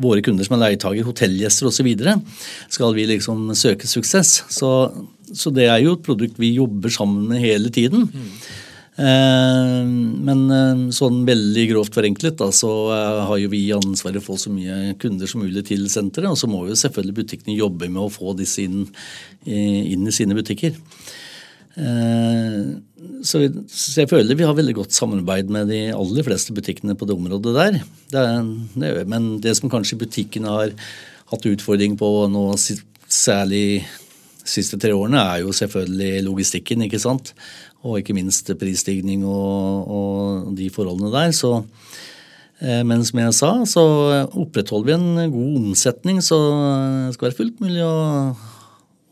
[0.00, 1.90] våre kunder som er leietager, hotellgjester osv.
[2.72, 4.44] Skal vi liksom søke suksess.
[4.52, 4.70] Så
[5.38, 8.08] så det er jo et produkt vi jobber sammen med hele tiden.
[8.10, 8.30] Mm.
[8.94, 12.70] Men sånn veldig grovt forenklet da, så
[13.26, 16.30] har jo vi ansvaret for å få så mye kunder som mulig til senteret.
[16.30, 18.84] Og så må jo selvfølgelig butikkene jobbe med å få disse inn,
[19.50, 20.78] inn i sine butikker.
[23.24, 27.18] Så, jeg føler vi har veldig godt samarbeid med de aller fleste butikkene på det
[27.18, 27.80] området der.
[28.14, 28.46] Det er,
[28.78, 30.78] det er, men det som kanskje butikkene har
[31.32, 32.46] hatt utfordring på nå,
[33.10, 33.82] særlig
[34.44, 36.86] siste tre årene, er jo selvfølgelig logistikken.
[36.86, 37.34] ikke sant?
[37.84, 41.34] Og ikke minst prisstigning og, og de forholdene der.
[41.36, 41.52] Så,
[42.60, 43.84] eh, men som jeg sa, så
[44.30, 46.40] opprettholder vi en god omsetning, så
[47.06, 47.94] det skal være fullt mulig å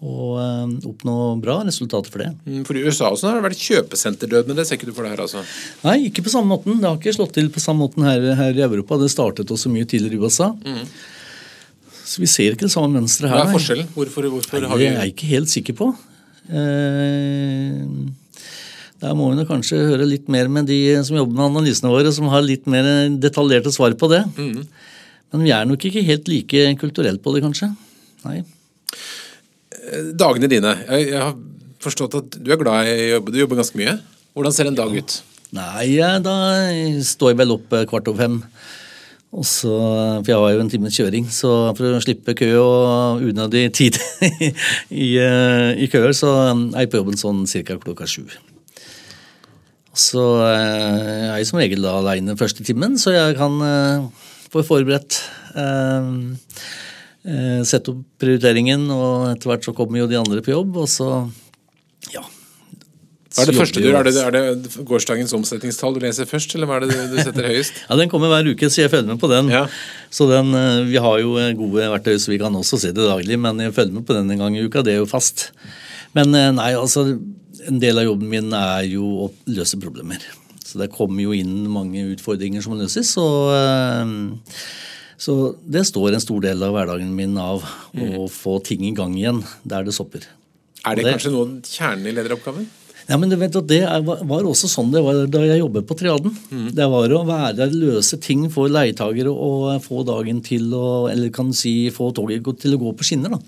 [0.03, 2.33] og eh, oppnå bra resultater for det.
[2.42, 5.07] Mm, for I USA også har det vært kjøpesenterdød, men det ser ikke du for
[5.07, 5.23] deg her?
[5.25, 5.45] altså?
[5.87, 6.81] Nei, ikke på samme måten.
[6.81, 8.99] Det har ikke slått til på samme måten her, her i Europa.
[8.99, 10.51] Det startet også mye tidligere i USA.
[10.59, 10.83] Mm.
[12.12, 13.38] Så vi ser ikke det samme mønsteret her.
[13.40, 13.92] Hva er forskjellen?
[13.94, 15.87] Hvorfor, hvorfor vi det er jeg ikke helt sikker på.
[16.53, 17.79] Eh,
[19.03, 22.29] der må vi kanskje høre litt mer med de som jobber med analysene våre, som
[22.33, 22.85] har litt mer
[23.22, 24.20] detaljerte svar på det.
[24.37, 24.61] Mm.
[25.33, 27.70] Men vi er nok ikke helt like kulturelt på det, kanskje.
[28.27, 28.42] Nei.
[30.18, 30.77] Dagene dine.
[30.85, 31.35] Jeg, jeg, har
[31.83, 33.33] forstått at du er glad i å jobbe.
[33.33, 33.96] Du jobber ganske mye.
[34.37, 35.18] Hvordan ser en dag ut?
[35.57, 35.88] Nei,
[36.25, 36.37] da
[37.05, 38.38] står jeg vel opp eh, kvart over fem.
[39.33, 43.23] Og så, for jeg har jo en times kjøring, så for å slippe kø og
[43.25, 43.97] unødig tid
[45.05, 47.79] i, eh, i, køer, så er jeg på jobben sånn ca.
[47.81, 48.27] klokka sju.
[49.97, 53.57] Så eh, jeg er som regel da aleine første timen, så jeg kan
[54.53, 55.23] få forberedt
[57.23, 60.88] Eh, sette opp prioriteringen, og etter hvert så kommer jo de andre på jobb, og
[60.90, 61.11] så.
[63.33, 66.68] Hva er det første du, er det, er det gårsdagens omsetningstall du leser først, eller
[66.68, 67.79] hva er det du setter høyest?
[67.88, 69.49] ja, Den kommer hver uke, så jeg følger med på den.
[69.53, 69.64] Ja.
[70.12, 73.38] Så den, eh, Vi har jo gode verktøy, så vi kan også se det daglig,
[73.40, 74.85] men jeg følger med på den en gang i uka.
[74.85, 75.49] Det er jo fast.
[76.12, 77.07] Men eh, nei, altså,
[77.68, 80.21] en del av jobben min er jo å løse problemer.
[80.61, 83.16] Så det kommer jo inn mange utfordringer som må løses.
[83.21, 83.53] og
[85.23, 88.31] så det står en stor del av hverdagen min av å mm.
[88.33, 90.25] få ting i gang igjen der det stopper.
[90.83, 92.64] Er det, det kanskje noe av kjernen i lederoppgaven?
[93.09, 95.97] Ja, men du vet at Det var også sånn det var da jeg jobbet på
[95.99, 96.35] Triaden.
[96.53, 96.69] Mm.
[96.77, 101.33] Det var å være der, løse ting for leietagere og få dagen til å Eller
[101.35, 103.37] kan si få toget til å gå på skinner.
[103.37, 103.41] da.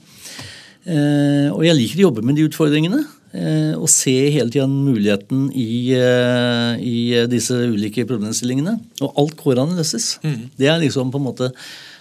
[0.85, 3.05] Eh, og jeg liker å jobbe med de utfordringene.
[3.35, 8.77] Eh, og se hele tiden muligheten i, eh, i disse ulike problemstillingene.
[9.03, 10.19] Og alt går an å løses.
[10.23, 10.51] Mm.
[10.57, 11.51] Det er liksom på en måte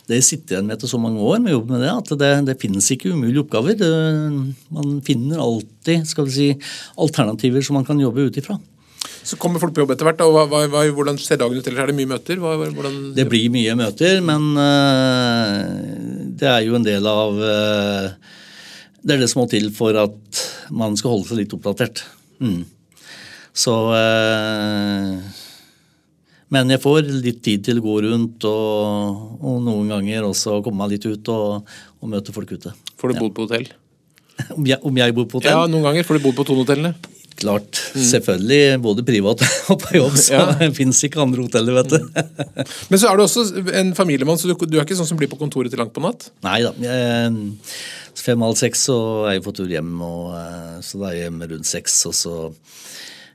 [0.10, 2.32] det jeg sitter igjen med etter så mange år med jobb med det, at det,
[2.50, 3.78] det finnes ikke umulige oppgaver.
[3.80, 3.92] Det,
[4.76, 6.48] man finner alltid skal vi si,
[7.00, 8.58] alternativer som man kan jobbe ut ifra.
[9.24, 10.22] Så kommer folk på jobb etter hvert.
[10.26, 11.68] og hva, hva, Hvordan ser dagen ut?
[11.70, 12.40] Eller er det mye møter?
[12.44, 13.00] Hva, hvordan...
[13.16, 18.12] Det blir mye møter, men uh, det er jo en del av uh,
[19.00, 20.44] Det er det som må til for at
[20.76, 22.04] man skal holde seg litt oppdatert.
[22.44, 22.64] Mm.
[23.54, 25.43] Så eh,
[26.54, 30.84] Men jeg får litt tid til å gå rundt, og, og noen ganger også komme
[30.84, 32.76] meg litt ut og, og møte folk ute.
[33.00, 33.24] Får du ja.
[33.24, 33.66] bodd på hotell?
[34.58, 35.56] om, jeg, om jeg bor på hotell?
[35.56, 36.06] Ja, noen ganger.
[36.08, 36.94] Får du bodd på Thon-hotellene?
[37.40, 37.80] Klart.
[37.96, 38.04] Mm.
[38.12, 38.62] Selvfølgelig.
[38.84, 39.42] Både privat
[39.74, 40.18] og på jobb.
[40.22, 40.46] Så ja.
[40.60, 42.00] det fins ikke andre hoteller, vet du.
[42.06, 42.72] Mm.
[42.92, 43.48] Men så er du også
[43.82, 46.04] en familiemann, så du, du, er ikke sånn som blir på kontoret til langt på
[46.04, 46.30] natt?
[46.46, 46.74] Nei da.
[48.24, 51.50] Fem-halv seks så er jeg på tur hjem, og, eh, så da er jeg hjemme
[51.50, 51.98] rundt seks.
[52.12, 52.36] Og så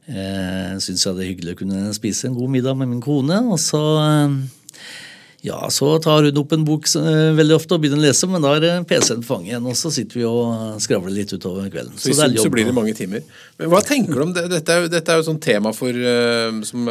[0.08, 3.38] eh, syns jeg det er hyggelig å kunne spise en god middag med min kone.
[3.52, 4.38] Og så eh,
[5.46, 8.42] ja, så tar hun opp en bok uh, veldig ofte og begynner å lese, men
[8.42, 11.94] da er PC-en på fanget igjen, og så sitter vi og skravler litt utover kvelden.
[11.94, 13.22] Så, så, så blir det mange timer.
[13.60, 14.48] Men Hva tenker du om det?
[14.50, 15.94] Dette er, dette er jo et sånt tema for,
[16.66, 16.90] som,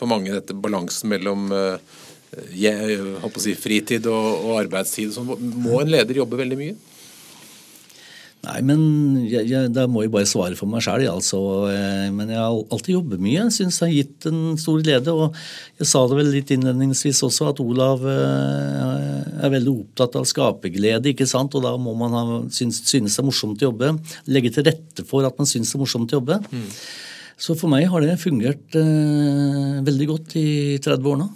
[0.00, 5.14] for mange, dette balansen mellom jeg, jeg, jeg si, fritid og, og arbeidstid.
[5.14, 6.74] Så må en leder jobbe veldig mye?
[8.40, 8.80] Nei, men
[9.28, 11.04] jeg, jeg, Da må jeg bare svare for meg sjøl.
[11.10, 11.40] Altså.
[11.68, 13.36] Eh, men jeg har alltid jobbet mye.
[13.36, 15.12] Jeg syns det har gitt en stor glede.
[15.12, 15.36] Og
[15.80, 21.12] jeg sa det vel litt innledningsvis også, at Olav eh, er veldig opptatt av skaperglede.
[21.12, 21.56] ikke sant?
[21.58, 22.24] Og da må man ha,
[22.54, 23.92] synes, synes det er morsomt å jobbe.
[24.32, 26.40] Legge til rette for at man synes det er morsomt å jobbe.
[26.48, 26.66] Mm.
[27.40, 30.48] Så for meg har det fungert eh, veldig godt i
[30.80, 31.30] 30 år nå.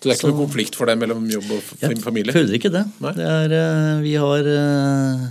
[0.00, 1.64] Så det er ikke Så, noen konflikt for deg mellom jobb og
[2.00, 2.32] familie?
[2.32, 2.86] Jeg føler ikke det.
[3.04, 5.26] det er, uh, vi har Eh,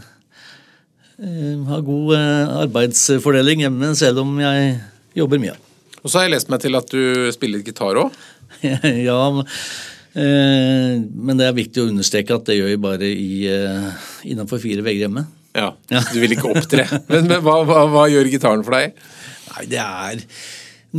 [1.19, 4.75] har god eh, arbeidsfordeling hjemme, selv om jeg
[5.17, 5.55] jobber mye.
[5.99, 8.15] Og så har jeg lest meg til at du spiller gitar òg?
[9.09, 9.19] ja,
[10.15, 13.43] eh, men det er viktig å understreke at det gjør jeg bare i,
[14.29, 15.25] innenfor fire vegger hjemme.
[15.57, 15.73] Ja,
[16.13, 16.85] Du vil ikke opptre.
[17.11, 18.95] men, men hva, hva, hva, gjør gitaren for deg?
[19.49, 20.23] Nei, det er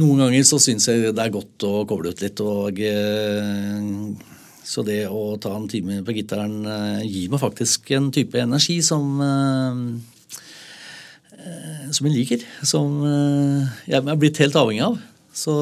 [0.01, 2.39] Noen ganger så syns jeg det er godt å koble ut litt.
[2.45, 2.77] og
[4.71, 6.63] så det å ta en time på gitaren
[7.03, 9.19] gir meg faktisk en type energi som
[11.91, 12.43] som jeg liker.
[12.69, 13.01] Som
[13.89, 14.99] jeg er blitt helt avhengig av.
[15.35, 15.55] Så,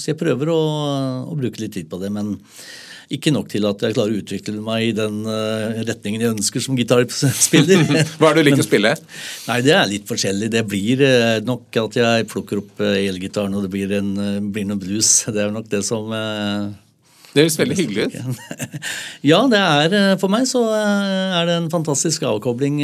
[0.00, 0.62] så jeg prøver å,
[1.28, 2.10] å, bruke litt tid på det.
[2.12, 2.34] Men
[3.14, 5.22] ikke nok til at jeg klarer å utvikle meg i den
[5.86, 7.84] retningen jeg ønsker som gitarspiller.
[8.18, 8.94] Hva er det du liker å spille?
[9.48, 10.50] Nei, Det er litt forskjellig.
[10.52, 11.04] Det blir
[11.46, 14.16] nok at jeg plukker opp elgitaren og det blir, en,
[14.50, 15.20] blir noe blues.
[15.30, 16.10] Det er nok det som
[17.34, 18.40] Det høres veldig hyggelig ut.
[19.32, 22.78] ja, det er for meg så er det en fantastisk avkobling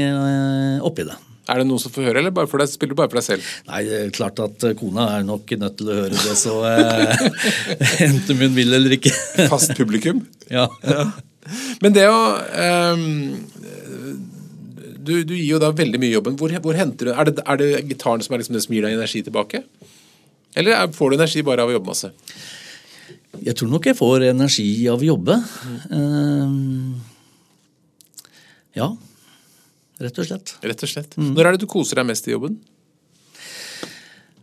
[0.82, 1.18] oppi det.
[1.50, 3.46] Er det noen som får høre, eller bare deg, spiller du bare for deg selv?
[3.66, 6.60] Nei, det er klart at eh, kona er nok nødt til å høre det, så
[6.68, 7.24] eh,
[8.06, 9.14] enten hun vil eller ikke.
[9.50, 10.24] Fast publikum?
[10.50, 10.64] Ja.
[10.82, 11.04] ja.
[11.78, 12.14] Men det å
[12.90, 13.04] um,
[14.98, 16.34] du, du, gir jo da veldig mye jobben.
[16.40, 18.82] Hvor, hvor henter du Er det, er det gitaren som er liksom det som gir
[18.82, 19.62] deg energi tilbake?
[20.58, 22.10] Eller er, får du energi bare av å jobbe masse?
[23.40, 25.36] Jeg tror nok jeg får energi av å jobbe.
[25.66, 25.78] Mm.
[25.94, 26.90] Uh,
[28.76, 28.88] ja.
[30.00, 30.54] Rett og slett.
[30.64, 31.16] Rett og slett.
[31.20, 31.32] Mm.
[31.36, 32.54] Når er det du koser deg mest i jobben?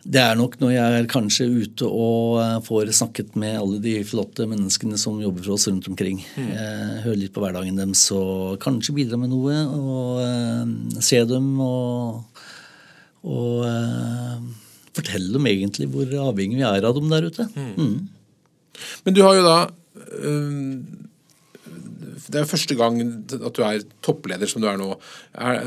[0.08, 3.98] Det er nok når jeg er kanskje ute og eh, får snakket med alle de
[4.08, 6.22] flotte menneskene som jobber for oss rundt omkring.
[6.38, 6.52] Mm.
[7.04, 9.58] Hører litt på hverdagen deres og kanskje bidra med noe.
[9.68, 12.39] Og se dem og,
[13.28, 13.68] og
[14.95, 17.50] fortelle dem egentlig hvor avhengig vi er av dem der ute.
[17.58, 17.98] Mm.
[19.06, 20.98] Men du har jo da uh,
[22.28, 24.90] det er første gang at du er toppleder som du er nå.
[25.38, 25.60] Er,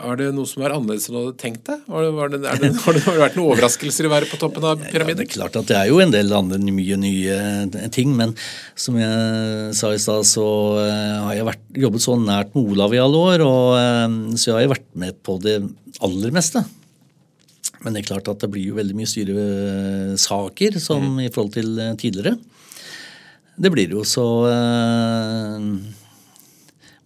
[0.00, 1.82] er det noe som er annerledes enn du hadde tenkt deg?
[1.92, 4.80] Har det, det, det, har det vært noen overraskelser i å være på toppen av
[4.80, 5.12] pyramiden?
[5.12, 8.32] Ja, det er klart at det er jo en del andre mye nye ting, men
[8.78, 10.46] som jeg sa i stad, så
[10.84, 14.54] eh, har jeg vært, jobbet så nært med Olav i alle år, og, eh, så
[14.54, 15.60] jeg har vært med på det
[16.06, 16.64] aller meste.
[17.84, 21.24] Men det er klart at det blir jo veldig mye styresaker som mm.
[21.26, 22.38] i forhold til eh, tidligere.
[23.56, 24.26] Det blir jo så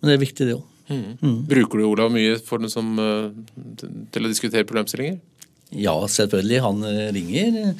[0.00, 0.66] men det er viktig, det òg.
[0.90, 1.02] Mm.
[1.20, 1.34] Mm.
[1.50, 3.28] Bruker du Olav mye for den som, uh,
[4.10, 5.20] til å diskutere problemstillinger?
[5.76, 6.62] Ja, selvfølgelig.
[6.64, 7.76] Han uh, ringer.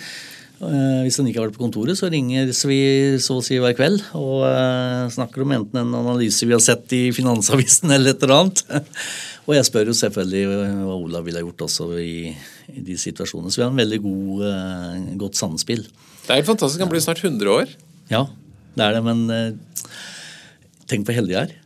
[0.60, 2.80] Hvis han ikke har vært på kontoret, så ringer vi
[3.24, 4.42] så å si hver kveld og
[5.08, 8.60] snakker om enten en analyse vi har sett i Finansavisen eller et eller annet.
[9.46, 10.42] og jeg spør jo selvfølgelig
[10.82, 12.34] hva Olav ville gjort også i,
[12.74, 13.48] i, de situasjonene.
[13.48, 14.44] Så vi har en veldig god,
[15.24, 15.86] godt samspill.
[16.26, 16.84] Det er helt fantastisk.
[16.84, 17.72] Han blir snart 100 år.
[18.12, 18.26] Ja,
[18.76, 19.02] det er det.
[19.06, 19.58] Men
[20.90, 21.58] tenk hvor heldig jeg er.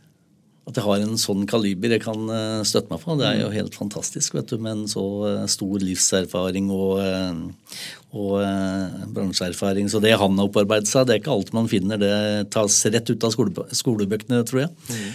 [0.65, 3.13] At jeg har en sånn kaliber jeg kan eh, støtte meg på.
[3.19, 3.53] Det er jo mm.
[3.53, 7.77] helt fantastisk vet du, med en så eh, stor livserfaring og, eh,
[8.17, 8.33] og
[9.13, 9.91] bransjeerfaring.
[9.93, 12.01] Så det han har opparbeidet seg, det er ikke alt man finner.
[12.01, 13.37] Det tas rett ut av
[13.77, 14.73] skolebøkene, tror jeg.
[14.89, 15.13] Mm.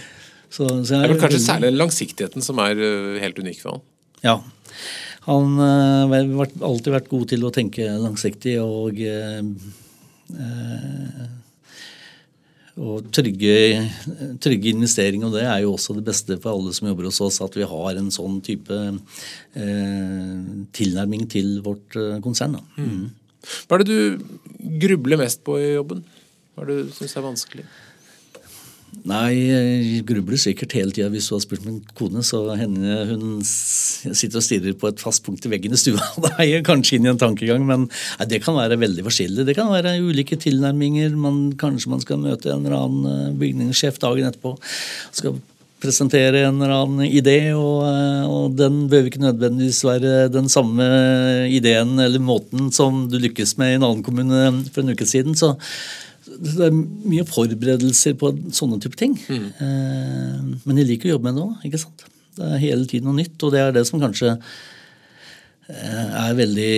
[0.51, 2.79] Så, så jeg det er vel kanskje særlig langsiktigheten som er
[3.23, 3.85] helt unik for han?
[4.23, 4.37] Ja.
[5.27, 6.15] Han har
[6.63, 9.43] alltid vært god til å tenke langsiktig og eh,
[12.79, 13.55] og trygge,
[14.43, 15.27] trygge, investeringer.
[15.27, 17.67] Og det er jo også det beste for alle som jobber hos oss, at vi
[17.67, 20.39] har en sånn type eh,
[20.79, 22.59] tilnærming til vårt eh, konsern.
[22.77, 23.09] Mm.
[23.67, 24.25] Hva er det du
[24.81, 26.03] grubler mest på i jobben?
[26.55, 27.67] Hva er det du syns er vanskelig?
[29.07, 31.07] Nei, jeg grubler sikkert hele tida.
[31.09, 35.23] Hvis du har spurt min kone, så henne, hun sitter og stirrer på et fast
[35.25, 36.03] punkt i veggen i stua.
[36.25, 39.47] Da er jeg kanskje inn i en tankegang, men nei, det kan være veldig forskjellig.
[39.47, 41.15] Det kan være ulike tilnærminger.
[41.17, 44.53] Man, kanskje man skal møte en eller annen eh, bygningssjef dagen etterpå.
[45.17, 45.39] Skal
[45.81, 50.85] presentere en eller annen idé, og, eh, og den bør ikke nødvendigvis være den samme
[51.49, 55.33] ideen eller måten som du lykkes med i en annen kommune for en uke siden.
[55.33, 55.55] så
[56.39, 59.15] det er mye forberedelser på sånne type ting.
[59.27, 59.47] Mm.
[59.65, 61.65] Eh, men jeg liker å jobbe med det òg.
[61.67, 62.05] ikke sant?
[62.37, 64.33] Det er hele tiden noe nytt, og det er det som kanskje
[65.67, 66.75] eh, er veldig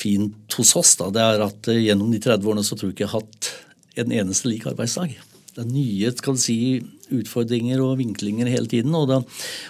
[0.00, 0.96] fint hos oss.
[1.00, 3.22] da, Det er at eh, gjennom de 30 årene så tror jeg ikke jeg har
[3.22, 3.52] hatt
[4.04, 5.14] en eneste lik arbeidsdag.
[5.54, 6.58] Det er nye skal si,
[7.14, 8.94] utfordringer og vinklinger hele tiden.
[8.98, 9.20] Og det,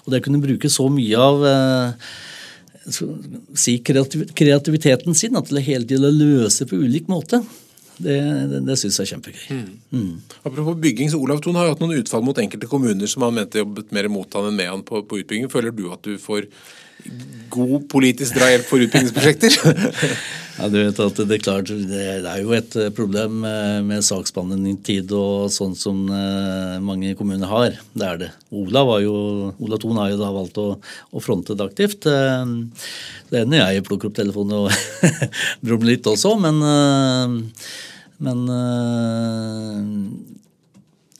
[0.04, 1.44] og det å kunne bruke så mye av
[3.56, 7.42] si kreativiteten sin til hele tiden å løse på ulik måte.
[7.96, 8.14] Det,
[8.50, 9.44] det, det syns jeg er kjempegøy.
[9.50, 9.74] Mm.
[9.94, 10.38] Mm.
[10.42, 13.36] Apropos bygging, så Olav Thon har jo hatt noen utfall mot enkelte kommuner som han
[13.36, 15.50] mente jobbet mer mot han enn med han på, på utbygging.
[15.52, 16.48] Føler du at du får
[17.54, 19.56] god politisk drahjelp for utbyggingsprosjekter?
[20.58, 23.42] ja, du vet at Det er klart, det er jo et eh, problem
[23.86, 27.78] med saksbehandlingstid og sånn som eh, mange kommuner har.
[27.94, 28.30] Det er det.
[28.54, 29.16] Olav, var jo,
[29.58, 30.68] Olav Thon har jo da valgt å,
[31.14, 32.08] å fronte det aktivt.
[32.10, 32.44] Eh,
[33.30, 35.18] det ender jeg plukker opp telefonen og
[35.64, 36.62] brummer litt også, men,
[38.24, 38.46] men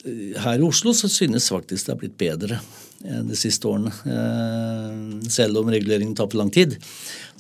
[0.05, 2.61] her i Oslo så synes faktisk det har blitt bedre.
[3.05, 3.92] Eh, de siste årene.
[4.09, 6.78] Eh, selv om reguleringen tar for lang tid,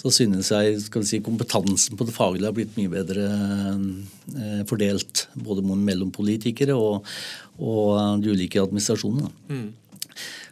[0.00, 5.26] så synes jeg si, kompetansen på det faglige har blitt mye bedre eh, fordelt.
[5.34, 7.08] Både mellom politikere og,
[7.56, 9.32] og de ulike administrasjonene.
[9.48, 9.72] Mm.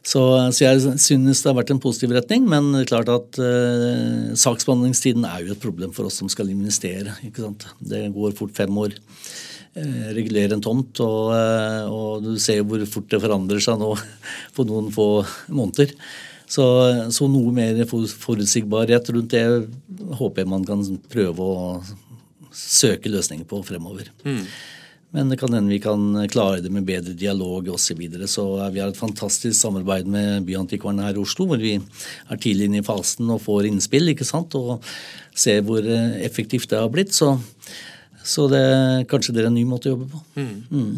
[0.03, 3.39] Så, så, jeg synes det har vært en positiv retning, men det er klart at
[3.39, 7.15] eh, saksbehandlingstiden er jo et problem for oss som skal investere.
[7.23, 8.97] Det går fort fem år.
[9.73, 13.95] Uh, regulere en tomt, og, uh, og, du ser hvor fort det forandrer seg nå
[14.57, 15.07] på noen få
[15.49, 15.95] måneder.
[16.53, 16.67] Så,
[17.09, 19.47] så noe mer forutsigbarhet rundt det
[20.19, 21.63] håper jeg man kan prøve å
[22.53, 24.11] søke løsninger på fremover.
[24.27, 24.45] Mm.
[25.13, 27.81] Men det kan hende vi kan klare det med bedre dialog osv.
[27.85, 28.29] Så, videre.
[28.29, 32.71] så vi har et fantastisk samarbeid med Byantikvaren her i Oslo, hvor vi er tidlig
[32.71, 34.57] inne i fasen og får innspill ikke sant?
[34.57, 34.81] og
[35.37, 37.13] ser hvor eh, effektivt det har blitt.
[37.17, 37.35] Så,
[38.25, 38.63] så det,
[39.11, 40.23] kanskje det er en ny måte å jobbe på.
[40.39, 40.55] Mm.
[40.71, 40.95] Mm.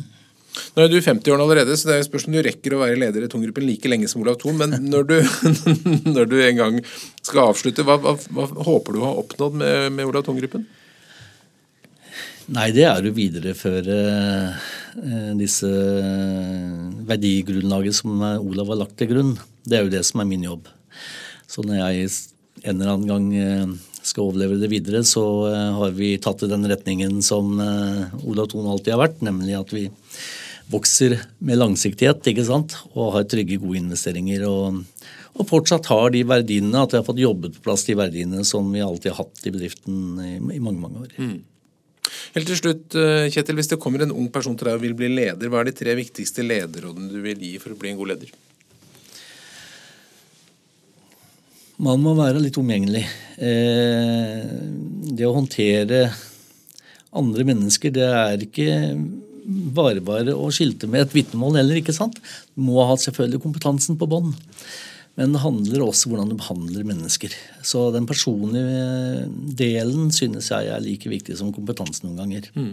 [0.75, 2.99] Nå er du 50 år allerede, så det er spørsmål om du rekker å være
[3.01, 4.59] leder i tunggruppen like lenge som Olav Thon.
[4.61, 5.17] Men når du,
[6.17, 6.79] når du en gang
[7.23, 10.67] skal avslutte, hva, hva, hva håper du å ha oppnådd med, med Olav Thon-gruppen?
[12.55, 13.99] Nei, det er å videreføre
[15.01, 15.71] eh, disse
[17.09, 19.33] verdigrunnlaget som Olav har lagt til grunn.
[19.65, 20.69] Det er jo det som er min jobb.
[21.49, 22.13] Så når jeg
[22.65, 26.51] en eller annen gang eh, skal overleve det videre, så eh, har vi tatt i
[26.51, 27.57] den retningen som
[28.25, 29.89] Olav Thon alltid har vært, nemlig at vi
[30.73, 32.77] vokser med langsiktighet ikke sant?
[32.95, 34.47] og har trygge, gode investeringer.
[34.49, 34.85] Og,
[35.35, 38.71] og fortsatt har de verdiene, at vi har fått jobbet på plass de verdiene som
[38.73, 41.19] vi alltid har hatt i bedriften i, i mange, mange år.
[41.19, 41.43] Mm.
[42.35, 44.97] Helt til slutt, eh, Kjetil, Hvis det kommer en ung person til deg og vil
[44.97, 48.01] bli leder, hva er de tre viktigste lederrådene du vil gi for å bli en
[48.01, 48.35] god leder?
[51.85, 53.03] Man må være litt omgjengelig.
[53.39, 54.47] Eh,
[55.15, 56.07] det å håndtere
[57.15, 58.71] andre mennesker, det er ikke
[59.77, 62.19] bare bare å skilte med et vitnemål heller, ikke sant?
[62.55, 64.33] Du må ha selvfølgelig kompetansen på bånn.
[65.15, 67.35] Men det handler også om hvordan du behandler mennesker.
[67.63, 69.29] Så den personlige
[69.61, 72.49] delen synes jeg er like viktig som kompetansen noen ganger.
[72.59, 72.73] Mm.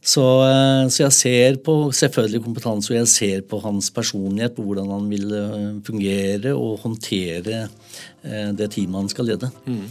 [0.00, 4.64] Så, eh, så, jeg ser på selvfølgelig kompetanse, og jeg ser på hans personlighet, på
[4.64, 7.66] hvordan han vil eh, fungere og håndtere
[8.24, 9.50] eh, det teamet han skal lede.
[9.66, 9.84] Mm.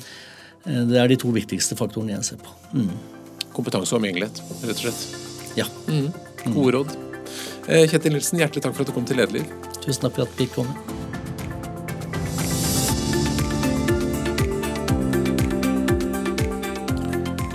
[0.90, 2.56] Det er de to viktigste faktorene jeg ser på.
[2.74, 2.90] Mm.
[3.56, 5.06] Kompetanse og omgjengelighet, rett og slett.
[5.58, 5.70] Ja.
[5.88, 6.10] Mm.
[6.56, 6.96] Gode råd.
[7.70, 9.46] Kjetil Nilsen, hjertelig takk for at du kom til Lederliv.
[9.80, 10.99] Tusen takk for at vi fikk komme.